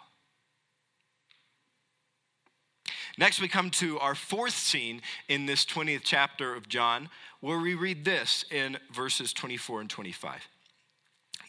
Next, 3.18 3.42
we 3.42 3.48
come 3.48 3.72
to 3.72 3.98
our 3.98 4.14
fourth 4.14 4.54
scene 4.54 5.02
in 5.28 5.48
this 5.48 5.66
20th 5.66 6.02
chapter 6.04 6.54
of 6.54 6.70
John, 6.70 7.10
where 7.40 7.58
we 7.58 7.74
read 7.74 8.06
this 8.06 8.46
in 8.52 8.78
verses 8.94 9.34
24 9.34 9.82
and 9.82 9.90
25. 9.90 10.48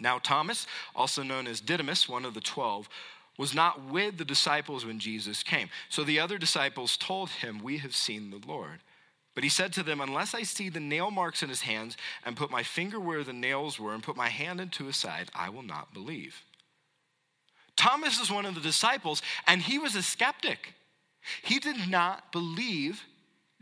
Now, 0.01 0.19
Thomas, 0.19 0.67
also 0.95 1.23
known 1.23 1.47
as 1.47 1.61
Didymus, 1.61 2.09
one 2.09 2.25
of 2.25 2.35
the 2.35 2.41
twelve, 2.41 2.89
was 3.37 3.55
not 3.55 3.85
with 3.85 4.17
the 4.17 4.25
disciples 4.25 4.85
when 4.85 4.99
Jesus 4.99 5.43
came. 5.43 5.69
So 5.89 6.05
the 6.05 6.21
other 6.21 6.39
disciples 6.39 6.97
told 6.97 7.31
him, 7.31 7.63
We 7.63 7.79
have 7.79 7.95
seen 7.95 8.31
the 8.31 8.41
Lord. 8.47 8.81
But 9.38 9.45
he 9.45 9.50
said 9.50 9.73
to 9.75 9.85
them, 9.85 10.00
Unless 10.00 10.35
I 10.35 10.42
see 10.42 10.68
the 10.68 10.80
nail 10.80 11.12
marks 11.12 11.45
in 11.45 11.49
his 11.49 11.61
hands, 11.61 11.97
and 12.25 12.37
put 12.37 12.50
my 12.50 12.64
finger 12.64 12.99
where 12.99 13.23
the 13.23 13.33
nails 13.33 13.78
were, 13.78 13.95
and 13.95 14.02
put 14.02 14.16
my 14.16 14.30
hand 14.30 14.61
into 14.61 14.87
his 14.87 14.97
side, 14.97 15.30
I 15.33 15.49
will 15.49 15.62
not 15.62 15.95
believe. 15.95 16.42
Thomas 17.76 18.21
is 18.21 18.33
one 18.33 18.47
of 18.47 18.57
the 18.57 18.61
disciples, 18.61 19.23
and 19.47 19.62
he 19.62 19.78
was 19.78 19.95
a 19.95 20.02
skeptic. 20.02 20.75
He 21.40 21.61
did 21.61 21.88
not 21.88 22.33
believe 22.33 23.04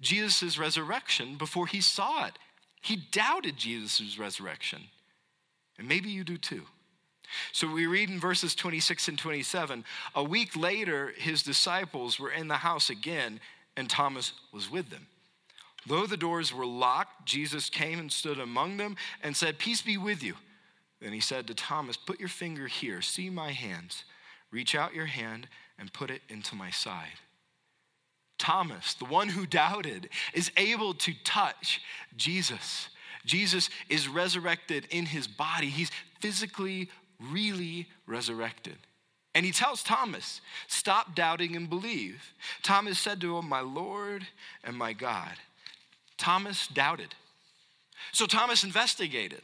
Jesus' 0.00 0.56
resurrection 0.56 1.37
before 1.37 1.66
he 1.66 1.83
saw 1.83 2.25
it. 2.25 2.38
He 2.80 2.97
doubted 2.97 3.59
Jesus' 3.59 4.18
resurrection. 4.18 4.85
And 5.76 5.87
maybe 5.87 6.09
you 6.09 6.25
do 6.25 6.38
too. 6.38 6.62
So 7.52 7.71
we 7.71 7.87
read 7.87 8.09
in 8.09 8.18
verses 8.18 8.54
26 8.54 9.09
and 9.09 9.18
27 9.18 9.85
a 10.14 10.25
week 10.25 10.56
later, 10.56 11.12
his 11.18 11.42
disciples 11.42 12.18
were 12.18 12.30
in 12.30 12.49
the 12.49 12.54
house 12.54 12.88
again, 12.88 13.40
and 13.76 13.90
Thomas 13.90 14.33
was 14.54 14.71
with 14.71 14.88
them. 14.88 15.06
Though 15.87 16.07
the 16.07 16.16
doors 16.16 16.52
were 16.52 16.66
locked, 16.66 17.26
Jesus 17.26 17.71
came 17.71 17.99
and 17.99 18.11
stood 18.11 18.40
among 18.40 18.76
them 18.76 18.97
and 19.23 19.37
said, 19.37 19.59
Peace 19.59 19.83
be 19.83 19.97
with 19.97 20.23
you. 20.23 20.35
Then 21.00 21.12
he 21.12 21.21
said 21.21 21.47
to 21.47 21.55
Thomas, 21.55 21.97
Put 21.97 22.19
your 22.19 22.28
finger 22.28 22.66
here, 22.66 23.02
see 23.02 23.31
my 23.31 23.52
hands. 23.52 24.05
Reach 24.50 24.75
out 24.75 24.95
your 24.95 25.07
hand 25.07 25.49
and 25.78 25.93
put 25.93 26.11
it 26.11 26.23
into 26.28 26.55
my 26.55 26.71
side. 26.71 27.21
Thomas, 28.38 28.95
the 28.95 29.05
one 29.05 29.28
who 29.28 29.47
doubted, 29.47 30.09
is 30.35 30.50
able 30.57 30.95
to 30.95 31.12
touch 31.25 31.81
Jesus. 32.16 32.88
Jesus 33.25 33.71
is 33.88 34.09
resurrected 34.09 34.87
in 34.90 35.07
his 35.07 35.26
body. 35.26 35.69
He's 35.69 35.90
physically, 36.21 36.90
really 37.21 37.88
resurrected. 38.07 38.76
And 39.35 39.45
he 39.45 39.52
tells 39.52 39.83
Thomas, 39.83 40.40
Stop 40.66 41.14
doubting 41.14 41.57
and 41.57 41.69
believe. 41.69 42.35
Thomas 42.62 42.99
said 42.99 43.21
to 43.21 43.37
him, 43.37 43.49
My 43.49 43.61
Lord 43.61 44.26
and 44.64 44.76
my 44.76 44.93
God. 44.93 45.33
Thomas 46.19 46.67
doubted. 46.69 47.15
So 48.13 48.27
Thomas 48.27 48.65
investigated. 48.65 49.43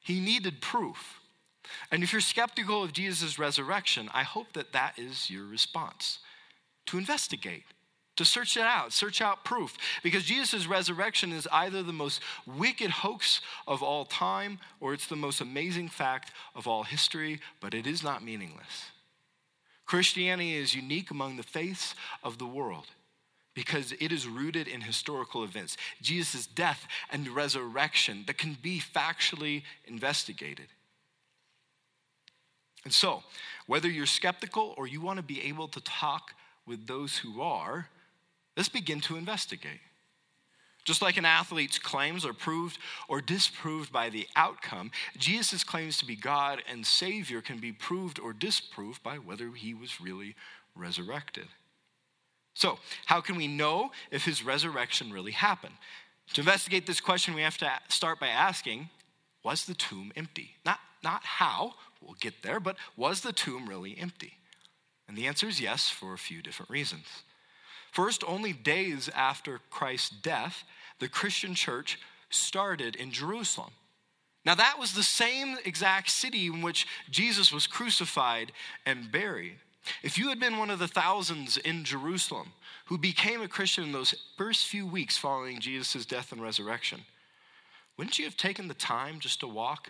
He 0.00 0.20
needed 0.20 0.60
proof. 0.60 1.20
And 1.90 2.02
if 2.02 2.12
you're 2.12 2.20
skeptical 2.20 2.82
of 2.82 2.92
Jesus' 2.92 3.38
resurrection, 3.38 4.08
I 4.12 4.22
hope 4.22 4.52
that 4.54 4.72
that 4.72 4.98
is 4.98 5.30
your 5.30 5.44
response 5.44 6.18
to 6.86 6.98
investigate 6.98 7.64
to 8.20 8.24
search 8.26 8.58
it 8.58 8.64
out, 8.64 8.92
search 8.92 9.22
out 9.22 9.44
proof. 9.44 9.78
Because 10.02 10.24
Jesus' 10.24 10.66
resurrection 10.66 11.32
is 11.32 11.48
either 11.50 11.82
the 11.82 11.90
most 11.90 12.20
wicked 12.46 12.90
hoax 12.90 13.40
of 13.66 13.82
all 13.82 14.04
time 14.04 14.58
or 14.78 14.92
it's 14.92 15.06
the 15.06 15.16
most 15.16 15.40
amazing 15.40 15.88
fact 15.88 16.30
of 16.54 16.66
all 16.68 16.82
history, 16.82 17.40
but 17.60 17.72
it 17.72 17.86
is 17.86 18.02
not 18.02 18.22
meaningless. 18.22 18.90
Christianity 19.86 20.54
is 20.54 20.74
unique 20.74 21.10
among 21.10 21.38
the 21.38 21.42
faiths 21.42 21.94
of 22.22 22.36
the 22.36 22.46
world 22.46 22.88
because 23.60 23.92
it 24.00 24.10
is 24.10 24.26
rooted 24.26 24.66
in 24.66 24.80
historical 24.80 25.44
events, 25.44 25.76
Jesus' 26.00 26.46
death 26.46 26.86
and 27.10 27.28
resurrection 27.28 28.24
that 28.26 28.38
can 28.38 28.56
be 28.62 28.80
factually 28.80 29.62
investigated. 29.84 30.66
And 32.84 32.92
so, 32.92 33.22
whether 33.66 33.88
you're 33.88 34.06
skeptical 34.06 34.74
or 34.78 34.86
you 34.86 35.00
want 35.02 35.18
to 35.18 35.22
be 35.22 35.42
able 35.42 35.68
to 35.68 35.80
talk 35.82 36.32
with 36.66 36.86
those 36.86 37.18
who 37.18 37.42
are, 37.42 37.88
Let's 38.56 38.68
begin 38.68 39.00
to 39.02 39.16
investigate. 39.16 39.80
Just 40.84 41.00
like 41.00 41.16
an 41.16 41.24
athlete's 41.24 41.78
claims 41.78 42.24
are 42.26 42.34
proved 42.34 42.78
or 43.08 43.20
disproved 43.20 43.90
by 43.90 44.10
the 44.10 44.26
outcome, 44.36 44.90
Jesus' 45.16 45.64
claims 45.64 45.98
to 45.98 46.04
be 46.04 46.16
God 46.16 46.62
and 46.70 46.84
Savior 46.84 47.40
can 47.40 47.58
be 47.58 47.72
proved 47.72 48.18
or 48.18 48.32
disproved 48.34 49.02
by 49.02 49.16
whether 49.16 49.50
he 49.52 49.72
was 49.72 50.00
really 50.00 50.34
resurrected. 50.74 51.46
So, 52.54 52.78
how 53.06 53.20
can 53.20 53.36
we 53.36 53.46
know 53.46 53.90
if 54.10 54.24
his 54.24 54.44
resurrection 54.44 55.12
really 55.12 55.32
happened? 55.32 55.74
To 56.34 56.40
investigate 56.40 56.86
this 56.86 57.00
question, 57.00 57.34
we 57.34 57.42
have 57.42 57.58
to 57.58 57.70
start 57.88 58.20
by 58.20 58.28
asking 58.28 58.88
was 59.42 59.64
the 59.64 59.74
tomb 59.74 60.12
empty? 60.16 60.56
Not, 60.66 60.78
not 61.02 61.24
how, 61.24 61.74
we'll 62.02 62.16
get 62.20 62.42
there, 62.42 62.60
but 62.60 62.76
was 62.96 63.22
the 63.22 63.32
tomb 63.32 63.68
really 63.68 63.96
empty? 63.98 64.34
And 65.08 65.16
the 65.16 65.26
answer 65.26 65.48
is 65.48 65.60
yes, 65.60 65.88
for 65.88 66.12
a 66.12 66.18
few 66.18 66.42
different 66.42 66.70
reasons. 66.70 67.06
First, 67.90 68.22
only 68.26 68.52
days 68.52 69.08
after 69.08 69.60
Christ's 69.70 70.10
death, 70.10 70.62
the 70.98 71.08
Christian 71.08 71.54
church 71.54 71.98
started 72.28 72.94
in 72.94 73.10
Jerusalem. 73.10 73.72
Now, 74.44 74.54
that 74.54 74.78
was 74.78 74.92
the 74.92 75.02
same 75.02 75.56
exact 75.64 76.10
city 76.10 76.46
in 76.46 76.62
which 76.62 76.86
Jesus 77.10 77.52
was 77.52 77.66
crucified 77.66 78.52
and 78.86 79.10
buried. 79.10 79.56
If 80.02 80.18
you 80.18 80.28
had 80.28 80.38
been 80.40 80.58
one 80.58 80.70
of 80.70 80.78
the 80.78 80.88
thousands 80.88 81.56
in 81.56 81.84
Jerusalem 81.84 82.52
who 82.86 82.98
became 82.98 83.40
a 83.40 83.48
Christian 83.48 83.84
in 83.84 83.92
those 83.92 84.14
first 84.36 84.66
few 84.66 84.86
weeks 84.86 85.16
following 85.16 85.60
Jesus' 85.60 86.06
death 86.06 86.32
and 86.32 86.42
resurrection, 86.42 87.02
wouldn't 87.96 88.18
you 88.18 88.24
have 88.24 88.36
taken 88.36 88.68
the 88.68 88.74
time 88.74 89.20
just 89.20 89.40
to 89.40 89.48
walk 89.48 89.88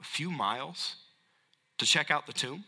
a 0.00 0.04
few 0.04 0.30
miles 0.30 0.96
to 1.78 1.86
check 1.86 2.10
out 2.10 2.26
the 2.26 2.32
tomb? 2.32 2.64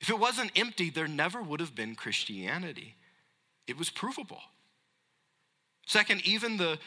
If 0.00 0.10
it 0.10 0.18
wasn't 0.18 0.52
empty, 0.56 0.90
there 0.90 1.08
never 1.08 1.42
would 1.42 1.60
have 1.60 1.74
been 1.74 1.94
Christianity. 1.94 2.96
It 3.66 3.78
was 3.78 3.88
provable. 3.88 4.40
Second, 5.86 6.26
even 6.26 6.56
the 6.56 6.78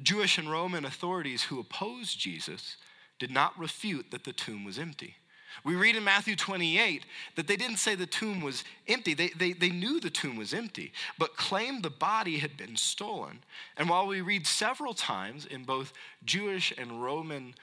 Jewish 0.00 0.38
and 0.38 0.50
Roman 0.50 0.84
authorities 0.84 1.44
who 1.44 1.60
opposed 1.60 2.18
Jesus 2.18 2.76
did 3.18 3.30
not 3.30 3.58
refute 3.58 4.10
that 4.10 4.24
the 4.24 4.32
tomb 4.32 4.64
was 4.64 4.78
empty. 4.78 5.16
We 5.64 5.74
read 5.74 5.96
in 5.96 6.04
Matthew 6.04 6.36
28 6.36 7.04
that 7.36 7.46
they 7.46 7.56
didn't 7.56 7.76
say 7.76 7.94
the 7.94 8.06
tomb 8.06 8.40
was 8.40 8.64
empty. 8.88 9.14
They, 9.14 9.28
they, 9.28 9.52
they 9.52 9.70
knew 9.70 10.00
the 10.00 10.10
tomb 10.10 10.36
was 10.36 10.54
empty, 10.54 10.92
but 11.18 11.36
claimed 11.36 11.82
the 11.82 11.90
body 11.90 12.38
had 12.38 12.56
been 12.56 12.76
stolen. 12.76 13.40
And 13.76 13.88
while 13.88 14.06
we 14.06 14.20
read 14.20 14.46
several 14.46 14.94
times 14.94 15.46
in 15.46 15.64
both 15.64 15.92
Jewish 16.24 16.72
and 16.76 17.02
Roman 17.02 17.54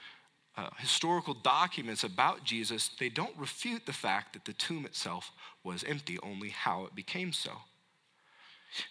uh, 0.56 0.70
historical 0.78 1.34
documents 1.34 2.04
about 2.04 2.44
Jesus, 2.44 2.90
they 2.98 3.08
don't 3.08 3.36
refute 3.38 3.86
the 3.86 3.92
fact 3.92 4.32
that 4.32 4.44
the 4.44 4.52
tomb 4.52 4.84
itself 4.84 5.32
was 5.64 5.84
empty, 5.84 6.18
only 6.22 6.50
how 6.50 6.84
it 6.84 6.94
became 6.94 7.32
so. 7.32 7.52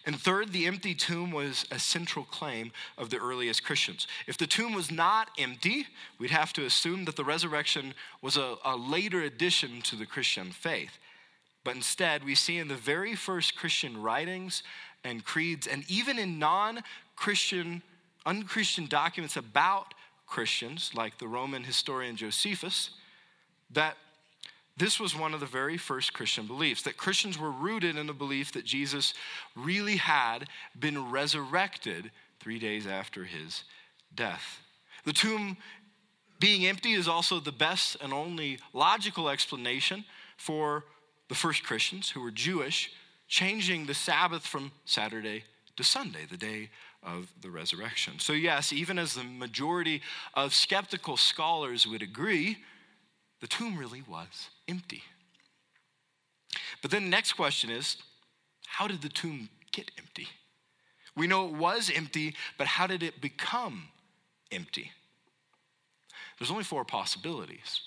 And 0.04 0.20
third, 0.20 0.52
the 0.52 0.66
empty 0.66 0.94
tomb 0.94 1.30
was 1.30 1.64
a 1.70 1.78
central 1.78 2.24
claim 2.24 2.72
of 2.98 3.10
the 3.10 3.18
earliest 3.18 3.64
Christians. 3.64 4.06
If 4.26 4.36
the 4.36 4.46
tomb 4.46 4.74
was 4.74 4.90
not 4.90 5.30
empty, 5.38 5.86
we'd 6.18 6.30
have 6.30 6.52
to 6.54 6.64
assume 6.64 7.04
that 7.06 7.16
the 7.16 7.24
resurrection 7.24 7.94
was 8.22 8.36
a, 8.36 8.56
a, 8.64 8.76
later 8.76 9.22
addition 9.22 9.82
to 9.82 9.96
the 9.96 10.06
Christian 10.06 10.52
faith. 10.52 10.98
But 11.64 11.76
instead, 11.76 12.24
we 12.24 12.34
see 12.34 12.58
in 12.58 12.68
the 12.68 12.74
very 12.74 13.14
first 13.14 13.56
Christian 13.56 14.00
writings 14.00 14.62
and 15.04 15.24
creeds, 15.24 15.66
and 15.66 15.84
even 15.88 16.18
in 16.18 16.38
non 16.38 16.80
Christian, 17.16 17.82
unchristian 18.26 18.86
documents 18.86 19.36
about 19.36 19.94
Christians, 20.26 20.92
like 20.94 21.18
the 21.18 21.28
Roman 21.28 21.64
historian 21.64 22.16
Josephus, 22.16 22.90
that 23.70 23.96
this 24.80 24.98
was 24.98 25.14
one 25.14 25.34
of 25.34 25.40
the 25.40 25.46
very 25.46 25.76
first 25.76 26.14
Christian 26.14 26.46
beliefs 26.46 26.82
that 26.82 26.96
Christians 26.96 27.38
were 27.38 27.50
rooted 27.52 27.96
in 27.96 28.06
the 28.06 28.14
belief 28.14 28.52
that 28.52 28.64
Jesus 28.64 29.12
really 29.54 29.96
had 29.96 30.48
been 30.78 31.10
resurrected 31.10 32.10
three 32.40 32.58
days 32.58 32.86
after 32.86 33.24
his 33.24 33.64
death. 34.14 34.60
The 35.04 35.12
tomb 35.12 35.58
being 36.38 36.66
empty 36.66 36.92
is 36.92 37.06
also 37.06 37.38
the 37.38 37.52
best 37.52 37.98
and 38.00 38.12
only 38.12 38.58
logical 38.72 39.28
explanation 39.28 40.04
for 40.38 40.86
the 41.28 41.34
first 41.34 41.62
Christians 41.62 42.08
who 42.08 42.22
were 42.22 42.30
Jewish 42.30 42.90
changing 43.28 43.84
the 43.84 43.94
Sabbath 43.94 44.46
from 44.46 44.72
Saturday 44.86 45.44
to 45.76 45.84
Sunday, 45.84 46.24
the 46.28 46.38
day 46.38 46.70
of 47.02 47.30
the 47.42 47.50
resurrection. 47.50 48.18
So, 48.18 48.32
yes, 48.32 48.72
even 48.72 48.98
as 48.98 49.14
the 49.14 49.24
majority 49.24 50.00
of 50.32 50.54
skeptical 50.54 51.18
scholars 51.18 51.86
would 51.86 52.02
agree, 52.02 52.58
the 53.40 53.46
tomb 53.46 53.76
really 53.78 54.02
was 54.06 54.50
empty. 54.68 55.02
But 56.82 56.90
then 56.90 57.04
the 57.04 57.10
next 57.10 57.32
question 57.34 57.70
is 57.70 57.96
how 58.66 58.86
did 58.86 59.02
the 59.02 59.08
tomb 59.08 59.48
get 59.72 59.90
empty? 59.98 60.28
We 61.16 61.26
know 61.26 61.46
it 61.46 61.54
was 61.54 61.90
empty, 61.94 62.34
but 62.56 62.66
how 62.66 62.86
did 62.86 63.02
it 63.02 63.20
become 63.20 63.88
empty? 64.52 64.92
There's 66.38 66.50
only 66.50 66.64
four 66.64 66.84
possibilities. 66.84 67.80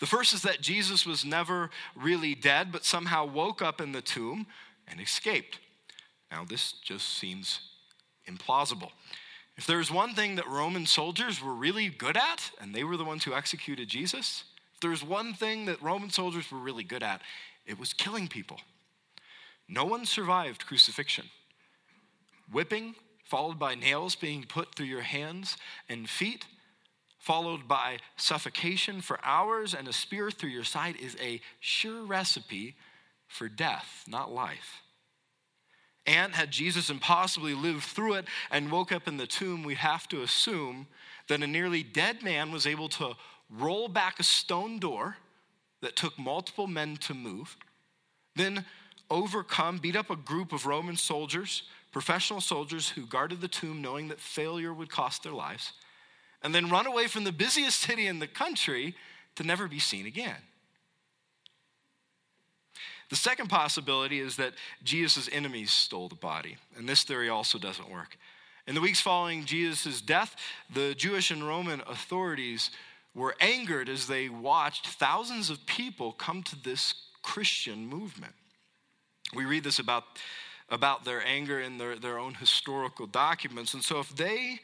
The 0.00 0.06
first 0.06 0.32
is 0.32 0.42
that 0.42 0.60
Jesus 0.60 1.06
was 1.06 1.24
never 1.24 1.70
really 1.96 2.34
dead, 2.34 2.70
but 2.70 2.84
somehow 2.84 3.24
woke 3.24 3.62
up 3.62 3.80
in 3.80 3.92
the 3.92 4.02
tomb 4.02 4.46
and 4.86 5.00
escaped. 5.00 5.58
Now, 6.30 6.44
this 6.44 6.72
just 6.72 7.18
seems 7.18 7.60
implausible. 8.28 8.90
If 9.56 9.66
there's 9.66 9.90
one 9.90 10.14
thing 10.14 10.34
that 10.36 10.48
Roman 10.48 10.84
soldiers 10.84 11.42
were 11.42 11.54
really 11.54 11.88
good 11.88 12.16
at, 12.16 12.50
and 12.60 12.74
they 12.74 12.84
were 12.84 12.96
the 12.96 13.04
ones 13.04 13.24
who 13.24 13.34
executed 13.34 13.88
Jesus, 13.88 14.44
if 14.74 14.80
there's 14.80 15.04
one 15.04 15.32
thing 15.32 15.66
that 15.66 15.80
Roman 15.80 16.10
soldiers 16.10 16.50
were 16.50 16.58
really 16.58 16.82
good 16.82 17.02
at, 17.02 17.22
it 17.64 17.78
was 17.78 17.92
killing 17.92 18.26
people. 18.26 18.58
No 19.68 19.84
one 19.84 20.06
survived 20.06 20.66
crucifixion. 20.66 21.26
Whipping, 22.50 22.94
followed 23.24 23.58
by 23.58 23.74
nails 23.74 24.16
being 24.16 24.44
put 24.44 24.74
through 24.74 24.86
your 24.86 25.02
hands 25.02 25.56
and 25.88 26.10
feet, 26.10 26.46
followed 27.18 27.66
by 27.66 27.98
suffocation 28.16 29.00
for 29.00 29.18
hours 29.24 29.72
and 29.72 29.88
a 29.88 29.92
spear 29.92 30.30
through 30.30 30.50
your 30.50 30.64
side, 30.64 30.96
is 30.96 31.16
a 31.20 31.40
sure 31.60 32.04
recipe 32.04 32.74
for 33.28 33.48
death, 33.48 34.04
not 34.06 34.30
life. 34.30 34.82
And 36.06 36.34
had 36.34 36.50
Jesus 36.50 36.90
impossibly 36.90 37.54
lived 37.54 37.84
through 37.84 38.14
it 38.14 38.26
and 38.50 38.70
woke 38.70 38.92
up 38.92 39.08
in 39.08 39.16
the 39.16 39.26
tomb, 39.26 39.62
we 39.62 39.74
have 39.74 40.06
to 40.08 40.22
assume 40.22 40.86
that 41.28 41.42
a 41.42 41.46
nearly 41.46 41.82
dead 41.82 42.22
man 42.22 42.52
was 42.52 42.66
able 42.66 42.88
to 42.90 43.14
roll 43.48 43.88
back 43.88 44.20
a 44.20 44.22
stone 44.22 44.78
door 44.78 45.16
that 45.80 45.96
took 45.96 46.18
multiple 46.18 46.66
men 46.66 46.96
to 46.96 47.14
move, 47.14 47.56
then 48.36 48.64
overcome, 49.10 49.78
beat 49.78 49.96
up 49.96 50.10
a 50.10 50.16
group 50.16 50.52
of 50.52 50.66
Roman 50.66 50.96
soldiers, 50.96 51.62
professional 51.92 52.40
soldiers 52.40 52.88
who 52.88 53.06
guarded 53.06 53.40
the 53.40 53.48
tomb 53.48 53.80
knowing 53.80 54.08
that 54.08 54.20
failure 54.20 54.74
would 54.74 54.90
cost 54.90 55.22
their 55.22 55.32
lives, 55.32 55.72
and 56.42 56.54
then 56.54 56.68
run 56.68 56.86
away 56.86 57.06
from 57.06 57.24
the 57.24 57.32
busiest 57.32 57.80
city 57.80 58.06
in 58.06 58.18
the 58.18 58.26
country 58.26 58.94
to 59.36 59.42
never 59.42 59.68
be 59.68 59.78
seen 59.78 60.06
again. 60.06 60.36
The 63.14 63.20
second 63.20 63.46
possibility 63.46 64.18
is 64.18 64.34
that 64.38 64.54
Jesus' 64.82 65.28
enemies 65.30 65.70
stole 65.70 66.08
the 66.08 66.16
body, 66.16 66.56
and 66.76 66.88
this 66.88 67.04
theory 67.04 67.28
also 67.28 67.60
doesn't 67.60 67.88
work. 67.88 68.18
In 68.66 68.74
the 68.74 68.80
weeks 68.80 69.00
following 69.00 69.44
Jesus' 69.44 70.00
death, 70.00 70.34
the 70.74 70.96
Jewish 70.96 71.30
and 71.30 71.46
Roman 71.46 71.80
authorities 71.86 72.72
were 73.14 73.36
angered 73.38 73.88
as 73.88 74.08
they 74.08 74.28
watched 74.28 74.88
thousands 74.88 75.48
of 75.48 75.64
people 75.64 76.10
come 76.10 76.42
to 76.42 76.60
this 76.60 76.92
Christian 77.22 77.86
movement. 77.86 78.32
We 79.32 79.44
read 79.44 79.62
this 79.62 79.78
about, 79.78 80.02
about 80.68 81.04
their 81.04 81.24
anger 81.24 81.60
in 81.60 81.78
their, 81.78 81.94
their 81.94 82.18
own 82.18 82.34
historical 82.34 83.06
documents. 83.06 83.74
And 83.74 83.84
so, 83.84 84.00
if 84.00 84.08
they 84.08 84.58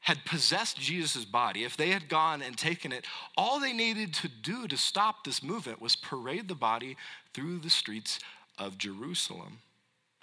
had 0.00 0.24
possessed 0.24 0.78
Jesus' 0.78 1.24
body, 1.24 1.62
if 1.62 1.76
they 1.76 1.90
had 1.90 2.08
gone 2.08 2.42
and 2.42 2.58
taken 2.58 2.90
it, 2.92 3.06
all 3.38 3.60
they 3.60 3.72
needed 3.72 4.12
to 4.14 4.28
do 4.28 4.66
to 4.66 4.76
stop 4.76 5.22
this 5.22 5.44
movement 5.44 5.80
was 5.80 5.94
parade 5.94 6.48
the 6.48 6.56
body 6.56 6.96
through 7.34 7.58
the 7.58 7.70
streets 7.70 8.18
of 8.58 8.78
Jerusalem. 8.78 9.58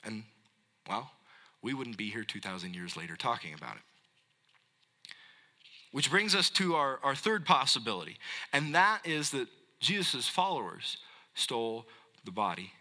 And, 0.03 0.23
well, 0.89 1.11
we 1.61 1.73
wouldn't 1.73 1.97
be 1.97 2.09
here 2.09 2.23
2,000 2.23 2.73
years 2.73 2.97
later 2.97 3.15
talking 3.15 3.53
about 3.53 3.75
it. 3.75 3.81
Which 5.91 6.09
brings 6.09 6.33
us 6.33 6.49
to 6.51 6.75
our, 6.75 6.99
our 7.03 7.15
third 7.15 7.45
possibility, 7.45 8.17
and 8.53 8.73
that 8.73 9.01
is 9.05 9.31
that 9.31 9.47
Jesus' 9.79 10.27
followers 10.27 10.97
stole 11.35 11.85
the 12.23 12.31
body 12.31 12.71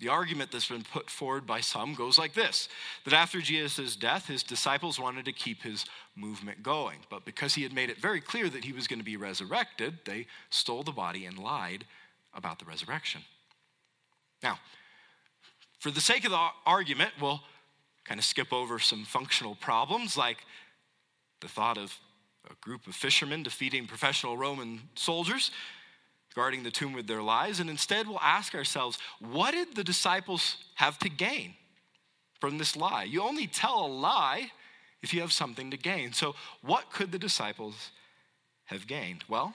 the 0.00 0.08
argument 0.08 0.50
that's 0.50 0.68
been 0.68 0.82
put 0.82 1.08
forward 1.08 1.46
by 1.46 1.60
some 1.60 1.94
goes 1.94 2.18
like 2.18 2.34
this 2.34 2.68
that 3.04 3.14
after 3.14 3.40
Jesus' 3.40 3.96
death, 3.96 4.26
his 4.26 4.42
disciples 4.42 4.98
wanted 4.98 5.24
to 5.24 5.32
keep 5.32 5.62
his 5.62 5.84
movement 6.16 6.62
going. 6.62 6.98
But 7.10 7.24
because 7.24 7.54
he 7.54 7.62
had 7.62 7.72
made 7.72 7.90
it 7.90 7.98
very 7.98 8.20
clear 8.20 8.48
that 8.50 8.64
he 8.64 8.72
was 8.72 8.86
going 8.86 8.98
to 8.98 9.04
be 9.04 9.16
resurrected, 9.16 9.98
they 10.04 10.26
stole 10.50 10.82
the 10.82 10.92
body 10.92 11.26
and 11.26 11.38
lied 11.38 11.84
about 12.34 12.58
the 12.58 12.64
resurrection. 12.64 13.22
Now, 14.44 14.58
for 15.80 15.90
the 15.90 16.02
sake 16.02 16.26
of 16.26 16.30
the 16.30 16.48
argument, 16.66 17.12
we'll 17.20 17.40
kind 18.04 18.20
of 18.20 18.26
skip 18.26 18.52
over 18.52 18.78
some 18.78 19.04
functional 19.04 19.54
problems 19.54 20.18
like 20.18 20.36
the 21.40 21.48
thought 21.48 21.78
of 21.78 21.98
a 22.50 22.54
group 22.60 22.86
of 22.86 22.94
fishermen 22.94 23.42
defeating 23.42 23.86
professional 23.86 24.36
Roman 24.36 24.82
soldiers 24.94 25.50
guarding 26.34 26.62
the 26.62 26.70
tomb 26.70 26.92
with 26.92 27.06
their 27.06 27.22
lives, 27.22 27.60
and 27.60 27.70
instead 27.70 28.06
we'll 28.06 28.20
ask 28.20 28.54
ourselves, 28.54 28.98
what 29.20 29.52
did 29.52 29.74
the 29.74 29.84
disciples 29.84 30.56
have 30.74 30.98
to 30.98 31.08
gain 31.08 31.54
from 32.40 32.58
this 32.58 32.76
lie? 32.76 33.04
You 33.04 33.22
only 33.22 33.46
tell 33.46 33.86
a 33.86 33.88
lie 33.88 34.50
if 35.00 35.14
you 35.14 35.20
have 35.20 35.32
something 35.32 35.70
to 35.70 35.76
gain. 35.76 36.12
So, 36.12 36.34
what 36.60 36.90
could 36.90 37.12
the 37.12 37.20
disciples 37.20 37.92
have 38.64 38.86
gained? 38.86 39.24
Well, 39.28 39.54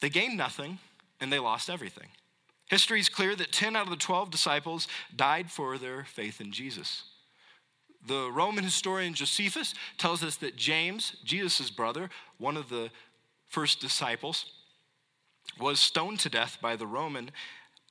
they 0.00 0.08
gained 0.08 0.36
nothing 0.36 0.78
and 1.20 1.30
they 1.30 1.38
lost 1.38 1.68
everything. 1.68 2.08
History 2.68 3.00
is 3.00 3.08
clear 3.08 3.34
that 3.34 3.52
10 3.52 3.76
out 3.76 3.84
of 3.84 3.90
the 3.90 3.96
12 3.96 4.30
disciples 4.30 4.88
died 5.14 5.50
for 5.50 5.78
their 5.78 6.04
faith 6.04 6.40
in 6.40 6.52
Jesus. 6.52 7.04
The 8.06 8.30
Roman 8.30 8.62
historian 8.62 9.14
Josephus 9.14 9.74
tells 9.96 10.22
us 10.22 10.36
that 10.36 10.56
James, 10.56 11.16
Jesus' 11.24 11.70
brother, 11.70 12.10
one 12.36 12.56
of 12.56 12.68
the 12.68 12.90
first 13.48 13.80
disciples, 13.80 14.46
was 15.58 15.80
stoned 15.80 16.20
to 16.20 16.28
death 16.28 16.58
by 16.60 16.76
the 16.76 16.86
Roman 16.86 17.30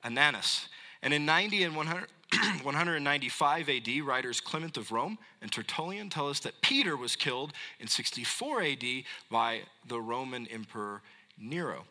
Ananus. 0.04 0.68
And 1.02 1.12
in 1.12 1.26
90 1.26 1.64
and 1.64 1.76
100, 1.76 2.08
195 2.62 3.68
AD, 3.68 3.88
writers 4.04 4.40
Clement 4.40 4.76
of 4.76 4.92
Rome 4.92 5.18
and 5.42 5.50
Tertullian 5.50 6.10
tell 6.10 6.28
us 6.28 6.40
that 6.40 6.60
Peter 6.62 6.96
was 6.96 7.16
killed 7.16 7.52
in 7.80 7.88
64 7.88 8.62
AD 8.62 8.84
by 9.30 9.62
the 9.86 10.00
Roman 10.00 10.46
Emperor 10.46 11.02
Nero. 11.38 11.84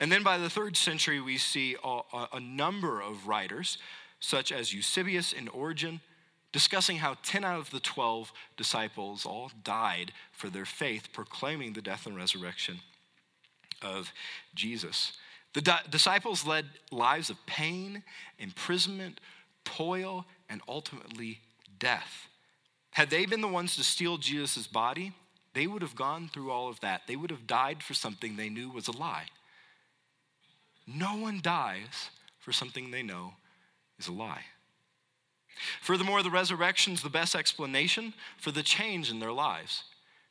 And 0.00 0.12
then 0.12 0.22
by 0.22 0.38
the 0.38 0.50
third 0.50 0.76
century, 0.76 1.20
we 1.20 1.38
see 1.38 1.76
a, 1.82 2.00
a 2.32 2.40
number 2.40 3.00
of 3.00 3.26
writers, 3.26 3.78
such 4.20 4.52
as 4.52 4.72
Eusebius 4.72 5.32
and 5.32 5.48
Origen, 5.48 6.00
discussing 6.52 6.98
how 6.98 7.16
10 7.22 7.44
out 7.44 7.58
of 7.58 7.70
the 7.70 7.80
12 7.80 8.32
disciples 8.56 9.26
all 9.26 9.50
died 9.64 10.12
for 10.32 10.48
their 10.48 10.64
faith, 10.64 11.08
proclaiming 11.12 11.72
the 11.72 11.82
death 11.82 12.06
and 12.06 12.16
resurrection 12.16 12.80
of 13.82 14.12
Jesus. 14.54 15.12
The 15.54 15.60
di- 15.60 15.82
disciples 15.90 16.46
led 16.46 16.66
lives 16.90 17.30
of 17.30 17.44
pain, 17.46 18.02
imprisonment, 18.38 19.20
toil, 19.64 20.26
and 20.48 20.60
ultimately 20.68 21.40
death. 21.78 22.28
Had 22.90 23.10
they 23.10 23.26
been 23.26 23.40
the 23.40 23.48
ones 23.48 23.76
to 23.76 23.84
steal 23.84 24.16
Jesus' 24.16 24.66
body, 24.66 25.12
they 25.54 25.66
would 25.66 25.82
have 25.82 25.94
gone 25.94 26.30
through 26.32 26.50
all 26.50 26.68
of 26.68 26.80
that. 26.80 27.02
They 27.06 27.16
would 27.16 27.30
have 27.30 27.46
died 27.46 27.82
for 27.82 27.94
something 27.94 28.36
they 28.36 28.48
knew 28.48 28.70
was 28.70 28.88
a 28.88 28.92
lie. 28.92 29.26
No 30.88 31.16
one 31.16 31.40
dies 31.42 32.10
for 32.38 32.50
something 32.50 32.90
they 32.90 33.02
know 33.02 33.34
is 33.98 34.08
a 34.08 34.12
lie. 34.12 34.44
Furthermore, 35.82 36.22
the 36.22 36.30
resurrection 36.30 36.94
is 36.94 37.02
the 37.02 37.10
best 37.10 37.34
explanation 37.34 38.14
for 38.38 38.52
the 38.52 38.62
change 38.62 39.10
in 39.10 39.20
their 39.20 39.32
lives. 39.32 39.84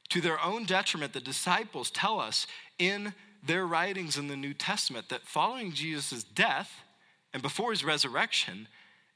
To 0.09 0.21
their 0.21 0.41
own 0.41 0.65
detriment, 0.65 1.13
the 1.13 1.19
disciples 1.19 1.91
tell 1.91 2.19
us 2.19 2.47
in 2.79 3.13
their 3.45 3.67
writings 3.67 4.17
in 4.17 4.29
the 4.29 4.37
New 4.37 4.53
Testament 4.53 5.09
that 5.09 5.27
following 5.27 5.73
Jesus' 5.73 6.23
death 6.23 6.71
and 7.33 7.43
before 7.43 7.71
his 7.71 7.83
resurrection, 7.83 8.67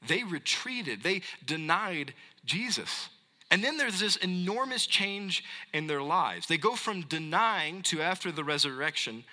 they 0.06 0.22
retreated, 0.22 1.02
they 1.02 1.22
denied 1.44 2.14
Jesus. 2.44 3.08
And 3.50 3.64
then 3.64 3.76
there's 3.78 4.00
this 4.00 4.16
enormous 4.16 4.86
change 4.86 5.44
in 5.72 5.86
their 5.86 6.02
lives. 6.02 6.46
They 6.46 6.58
go 6.58 6.76
from 6.76 7.02
denying 7.02 7.82
to, 7.82 8.00
after 8.00 8.30
the 8.30 8.44
resurrection, 8.44 9.24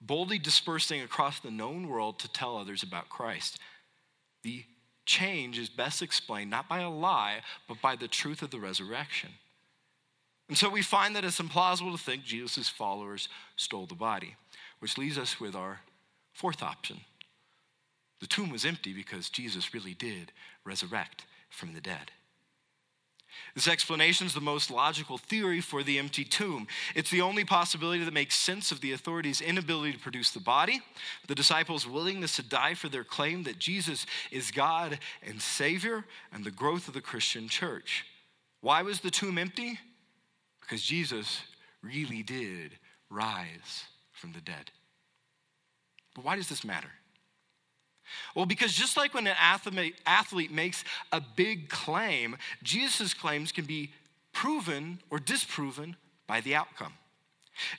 boldly 0.00 0.38
dispersing 0.38 1.00
across 1.02 1.40
the 1.40 1.50
known 1.50 1.88
world 1.88 2.18
to 2.20 2.28
tell 2.28 2.56
others 2.56 2.82
about 2.82 3.08
Christ. 3.08 3.58
The 4.42 4.64
change 5.04 5.58
is 5.58 5.68
best 5.68 6.02
explained 6.02 6.50
not 6.50 6.68
by 6.68 6.80
a 6.80 6.90
lie, 6.90 7.40
but 7.66 7.80
by 7.80 7.96
the 7.96 8.08
truth 8.08 8.42
of 8.42 8.50
the 8.50 8.60
resurrection. 8.60 9.30
And 10.48 10.56
so 10.56 10.70
we 10.70 10.82
find 10.82 11.14
that 11.14 11.24
it's 11.24 11.40
implausible 11.40 11.92
to 11.92 12.02
think 12.02 12.24
Jesus' 12.24 12.68
followers 12.68 13.28
stole 13.56 13.86
the 13.86 13.94
body, 13.94 14.36
which 14.78 14.96
leaves 14.96 15.18
us 15.18 15.40
with 15.40 15.54
our 15.54 15.80
fourth 16.32 16.62
option. 16.62 17.00
The 18.20 18.26
tomb 18.26 18.50
was 18.50 18.64
empty 18.64 18.92
because 18.92 19.28
Jesus 19.28 19.74
really 19.74 19.94
did 19.94 20.32
resurrect 20.64 21.24
from 21.50 21.74
the 21.74 21.80
dead. 21.80 22.10
This 23.54 23.68
explanation 23.68 24.26
is 24.26 24.34
the 24.34 24.40
most 24.40 24.70
logical 24.70 25.18
theory 25.18 25.60
for 25.60 25.82
the 25.82 25.98
empty 25.98 26.24
tomb. 26.24 26.66
It's 26.94 27.10
the 27.10 27.20
only 27.20 27.44
possibility 27.44 28.04
that 28.04 28.14
makes 28.14 28.34
sense 28.34 28.72
of 28.72 28.80
the 28.80 28.92
authorities' 28.92 29.40
inability 29.40 29.92
to 29.92 29.98
produce 29.98 30.30
the 30.30 30.40
body, 30.40 30.80
the 31.26 31.34
disciples' 31.34 31.86
willingness 31.86 32.36
to 32.36 32.42
die 32.42 32.74
for 32.74 32.88
their 32.88 33.04
claim 33.04 33.42
that 33.44 33.58
Jesus 33.58 34.06
is 34.30 34.50
God 34.50 34.98
and 35.22 35.40
Savior, 35.40 36.04
and 36.32 36.44
the 36.44 36.50
growth 36.50 36.88
of 36.88 36.94
the 36.94 37.00
Christian 37.00 37.48
church. 37.48 38.04
Why 38.60 38.82
was 38.82 39.00
the 39.00 39.10
tomb 39.10 39.38
empty? 39.38 39.78
Because 40.60 40.82
Jesus 40.82 41.40
really 41.82 42.22
did 42.22 42.78
rise 43.10 43.84
from 44.12 44.32
the 44.32 44.40
dead. 44.40 44.70
But 46.14 46.24
why 46.24 46.36
does 46.36 46.48
this 46.48 46.64
matter? 46.64 46.90
Well, 48.34 48.46
because 48.46 48.72
just 48.72 48.96
like 48.96 49.14
when 49.14 49.26
an 49.26 49.36
athlete 49.38 50.52
makes 50.52 50.84
a 51.12 51.20
big 51.20 51.68
claim, 51.68 52.36
Jesus' 52.62 53.14
claims 53.14 53.52
can 53.52 53.64
be 53.64 53.92
proven 54.32 55.00
or 55.10 55.18
disproven 55.18 55.96
by 56.26 56.40
the 56.40 56.54
outcome. 56.54 56.94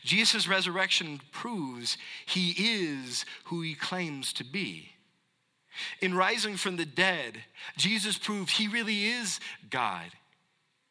Jesus' 0.04 0.48
resurrection 0.48 1.22
proves 1.32 1.98
he 2.26 2.52
is 2.58 3.26
who 3.46 3.62
he 3.62 3.76
claims 3.76 4.34
to 4.34 4.44
be. 4.44 4.92
In 6.02 6.13
rising 6.13 6.58
from 6.58 6.76
the 6.76 6.86
dead, 6.86 7.44
Jesus 7.78 8.18
proved 8.18 8.52
he 8.52 8.68
really 8.68 9.06
is 9.06 9.39
God. 9.70 10.12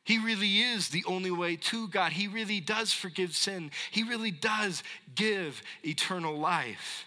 He 0.04 0.18
really 0.18 0.60
is 0.60 0.88
the 0.88 1.04
only 1.06 1.30
way 1.30 1.56
to 1.56 1.86
God. 1.88 2.12
He 2.12 2.28
really 2.28 2.60
does 2.60 2.94
forgive 2.94 3.36
sin. 3.36 3.70
He 3.90 4.04
really 4.04 4.30
does 4.30 4.82
give 5.14 5.60
eternal 5.84 6.38
life. 6.38 7.04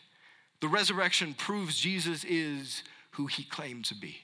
The 0.62 0.68
resurrection 0.68 1.34
proves 1.34 1.80
Jesus 1.80 2.24
is 2.24 2.84
who 3.12 3.26
he 3.26 3.44
claimed 3.44 3.86
to 3.86 3.96
be. 3.96 4.18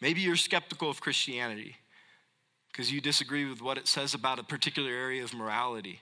Maybe 0.00 0.20
you're 0.20 0.36
skeptical 0.36 0.90
of 0.90 1.00
Christianity 1.00 1.76
because 2.70 2.92
you 2.92 3.00
disagree 3.00 3.46
with 3.46 3.62
what 3.62 3.78
it 3.78 3.88
says 3.88 4.12
about 4.14 4.38
a 4.38 4.42
particular 4.42 4.90
area 4.90 5.24
of 5.24 5.32
morality, 5.32 6.00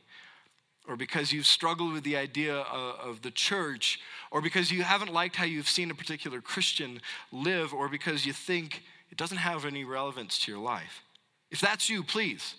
or 0.88 0.96
because 0.96 1.32
you've 1.32 1.46
struggled 1.46 1.92
with 1.92 2.02
the 2.02 2.16
idea 2.16 2.56
of, 2.56 3.22
the 3.22 3.30
church, 3.30 4.00
or 4.30 4.40
because 4.40 4.72
you 4.72 4.82
haven't 4.82 5.12
liked 5.12 5.36
how 5.36 5.44
you've 5.44 5.68
seen 5.68 5.90
a 5.90 5.94
particular 5.94 6.40
Christian 6.40 7.00
live, 7.30 7.72
or 7.72 7.88
because 7.88 8.26
you 8.26 8.32
think 8.32 8.82
it 9.10 9.18
doesn't 9.18 9.36
have 9.36 9.64
any 9.64 9.84
relevance 9.84 10.38
to 10.40 10.50
your 10.50 10.60
life. 10.60 11.02
If 11.50 11.60
that's 11.60 11.88
you, 11.88 12.02
please, 12.02 12.54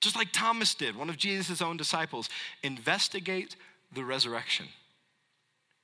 just 0.00 0.16
like 0.16 0.28
Thomas 0.32 0.74
did, 0.74 0.96
one 0.96 1.10
of 1.10 1.16
Jesus' 1.16 1.60
own 1.60 1.76
disciples, 1.76 2.30
investigate 2.62 3.56
the 3.92 4.04
resurrection. 4.04 4.66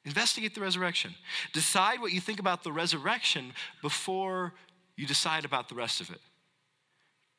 Investigate 0.04 0.54
the 0.54 0.60
resurrection. 0.60 1.14
Decide 1.52 2.00
what 2.00 2.12
you 2.12 2.20
think 2.20 2.40
about 2.40 2.64
the 2.64 2.72
resurrection 2.72 3.52
before 3.82 4.52
you 4.96 5.06
decide 5.06 5.44
about 5.44 5.68
the 5.68 5.74
rest 5.74 6.00
of 6.00 6.10
it. 6.10 6.20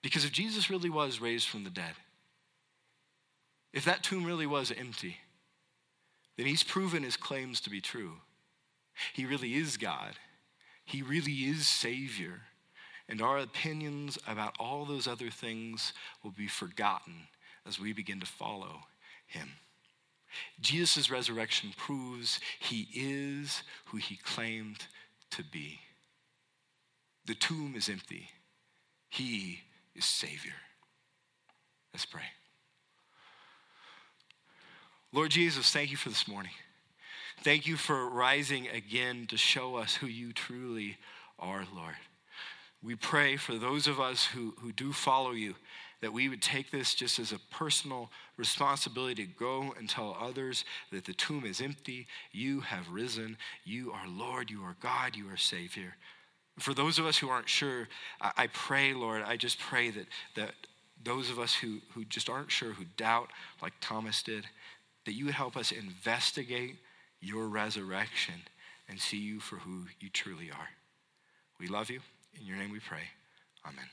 Because 0.02 0.26
if 0.26 0.32
Jesus 0.32 0.70
really 0.70 0.90
was 0.90 1.22
raised 1.22 1.48
from 1.48 1.64
the 1.64 1.70
dead, 1.70 1.94
if 3.74 3.86
that 3.86 4.04
tomb 4.04 4.26
really 4.26 4.46
was 4.46 4.72
empty, 4.72 5.18
then 6.38 6.46
he's 6.46 6.64
proven 6.64 7.04
his 7.04 7.18
claims 7.18 7.60
to 7.62 7.70
be 7.70 7.82
true. 7.82 8.14
He 9.14 9.26
really 9.26 9.56
is 9.56 9.78
God, 9.78 10.14
he 10.86 11.02
really 11.02 11.34
is 11.34 11.68
Savior. 11.68 12.42
And 13.10 13.22
our 13.22 13.38
opinions 13.38 14.18
about 14.26 14.56
all 14.62 14.86
those 14.86 15.08
other 15.08 15.30
things 15.30 15.92
will 16.24 16.32
be 16.32 16.48
forgotten 16.48 17.28
as 17.68 17.78
we 17.78 17.92
begin 17.92 18.22
to 18.22 18.26
follow 18.26 18.80
him. 19.28 19.50
Jesus' 20.62 21.10
resurrection 21.10 21.72
proves 21.78 22.40
he 22.60 22.88
is 22.94 23.64
who 23.86 23.98
he 23.98 24.16
claimed 24.18 24.88
to 25.32 25.44
be. 25.44 25.80
The 27.26 27.36
tomb 27.36 27.74
is 27.76 27.90
empty. 27.90 28.30
He 29.10 29.62
is 29.96 30.06
Savior. 30.06 30.54
Let's 31.94 32.06
pray. 32.06 32.22
Lord 35.12 35.32
Jesus, 35.32 35.72
thank 35.72 35.92
you 35.92 35.98
for 35.98 36.10
this 36.10 36.28
morning. 36.28 36.52
Thank 37.44 37.68
you 37.68 37.76
for 37.76 38.10
rising 38.10 38.68
again 38.68 39.28
to 39.28 39.38
show 39.38 39.76
us 39.76 39.96
who 39.96 40.08
you 40.08 40.34
truly 40.34 40.98
are, 41.38 41.66
Lord. 41.76 41.96
We 42.82 42.96
pray 42.96 43.38
for 43.38 43.56
those 43.56 43.88
of 43.88 44.00
us 44.00 44.26
who, 44.26 44.56
who 44.60 44.72
do 44.72 44.92
follow 44.92 45.32
you 45.32 45.56
that 46.04 46.12
we 46.12 46.28
would 46.28 46.42
take 46.42 46.70
this 46.70 46.94
just 46.94 47.18
as 47.18 47.32
a 47.32 47.40
personal 47.50 48.10
responsibility 48.36 49.26
to 49.26 49.32
go 49.40 49.74
and 49.80 49.90
tell 49.90 50.18
others 50.20 50.66
that 50.92 51.06
the 51.06 51.14
tomb 51.14 51.46
is 51.46 51.62
empty, 51.62 52.08
you 52.34 52.60
have 52.60 52.90
risen, 52.90 53.38
you 53.64 53.94
are 53.94 54.06
Lord, 54.06 54.52
you 54.52 54.64
are 54.64 54.76
God, 54.82 55.16
you 55.16 55.30
are 55.30 55.38
Savior. 55.38 55.96
For 56.60 56.74
those 56.74 57.00
of 57.00 57.06
us 57.06 57.18
who 57.18 57.30
aren't 57.30 57.48
sure, 57.48 57.88
I, 58.20 58.48
pray, 58.48 58.94
Lord, 58.94 59.24
I 59.26 59.38
just 59.38 59.58
pray 59.60 59.92
that, 59.92 60.06
that 60.36 60.52
those 61.02 61.30
of 61.30 61.40
us 61.40 61.56
who, 61.56 61.80
who 61.94 62.04
just 62.04 62.30
aren't 62.30 62.52
sure, 62.52 62.74
who 62.74 62.84
doubt, 62.98 63.30
like 63.62 63.74
Thomas 63.80 64.22
did, 64.22 64.46
that 65.06 65.14
you 65.14 65.24
would 65.24 65.34
help 65.34 65.56
us 65.56 65.72
investigate 65.72 66.76
your 67.22 67.48
resurrection 67.48 68.36
and 68.90 69.00
see 69.00 69.20
you 69.20 69.40
for 69.40 69.56
who 69.56 69.86
you 70.02 70.10
truly 70.10 70.52
are. 70.52 70.70
We 71.62 71.68
love 71.68 71.90
you. 71.90 72.02
In 72.38 72.46
your 72.46 72.58
name 72.58 72.74
we 72.74 72.80
pray. 72.80 73.04
Amen. 73.66 73.86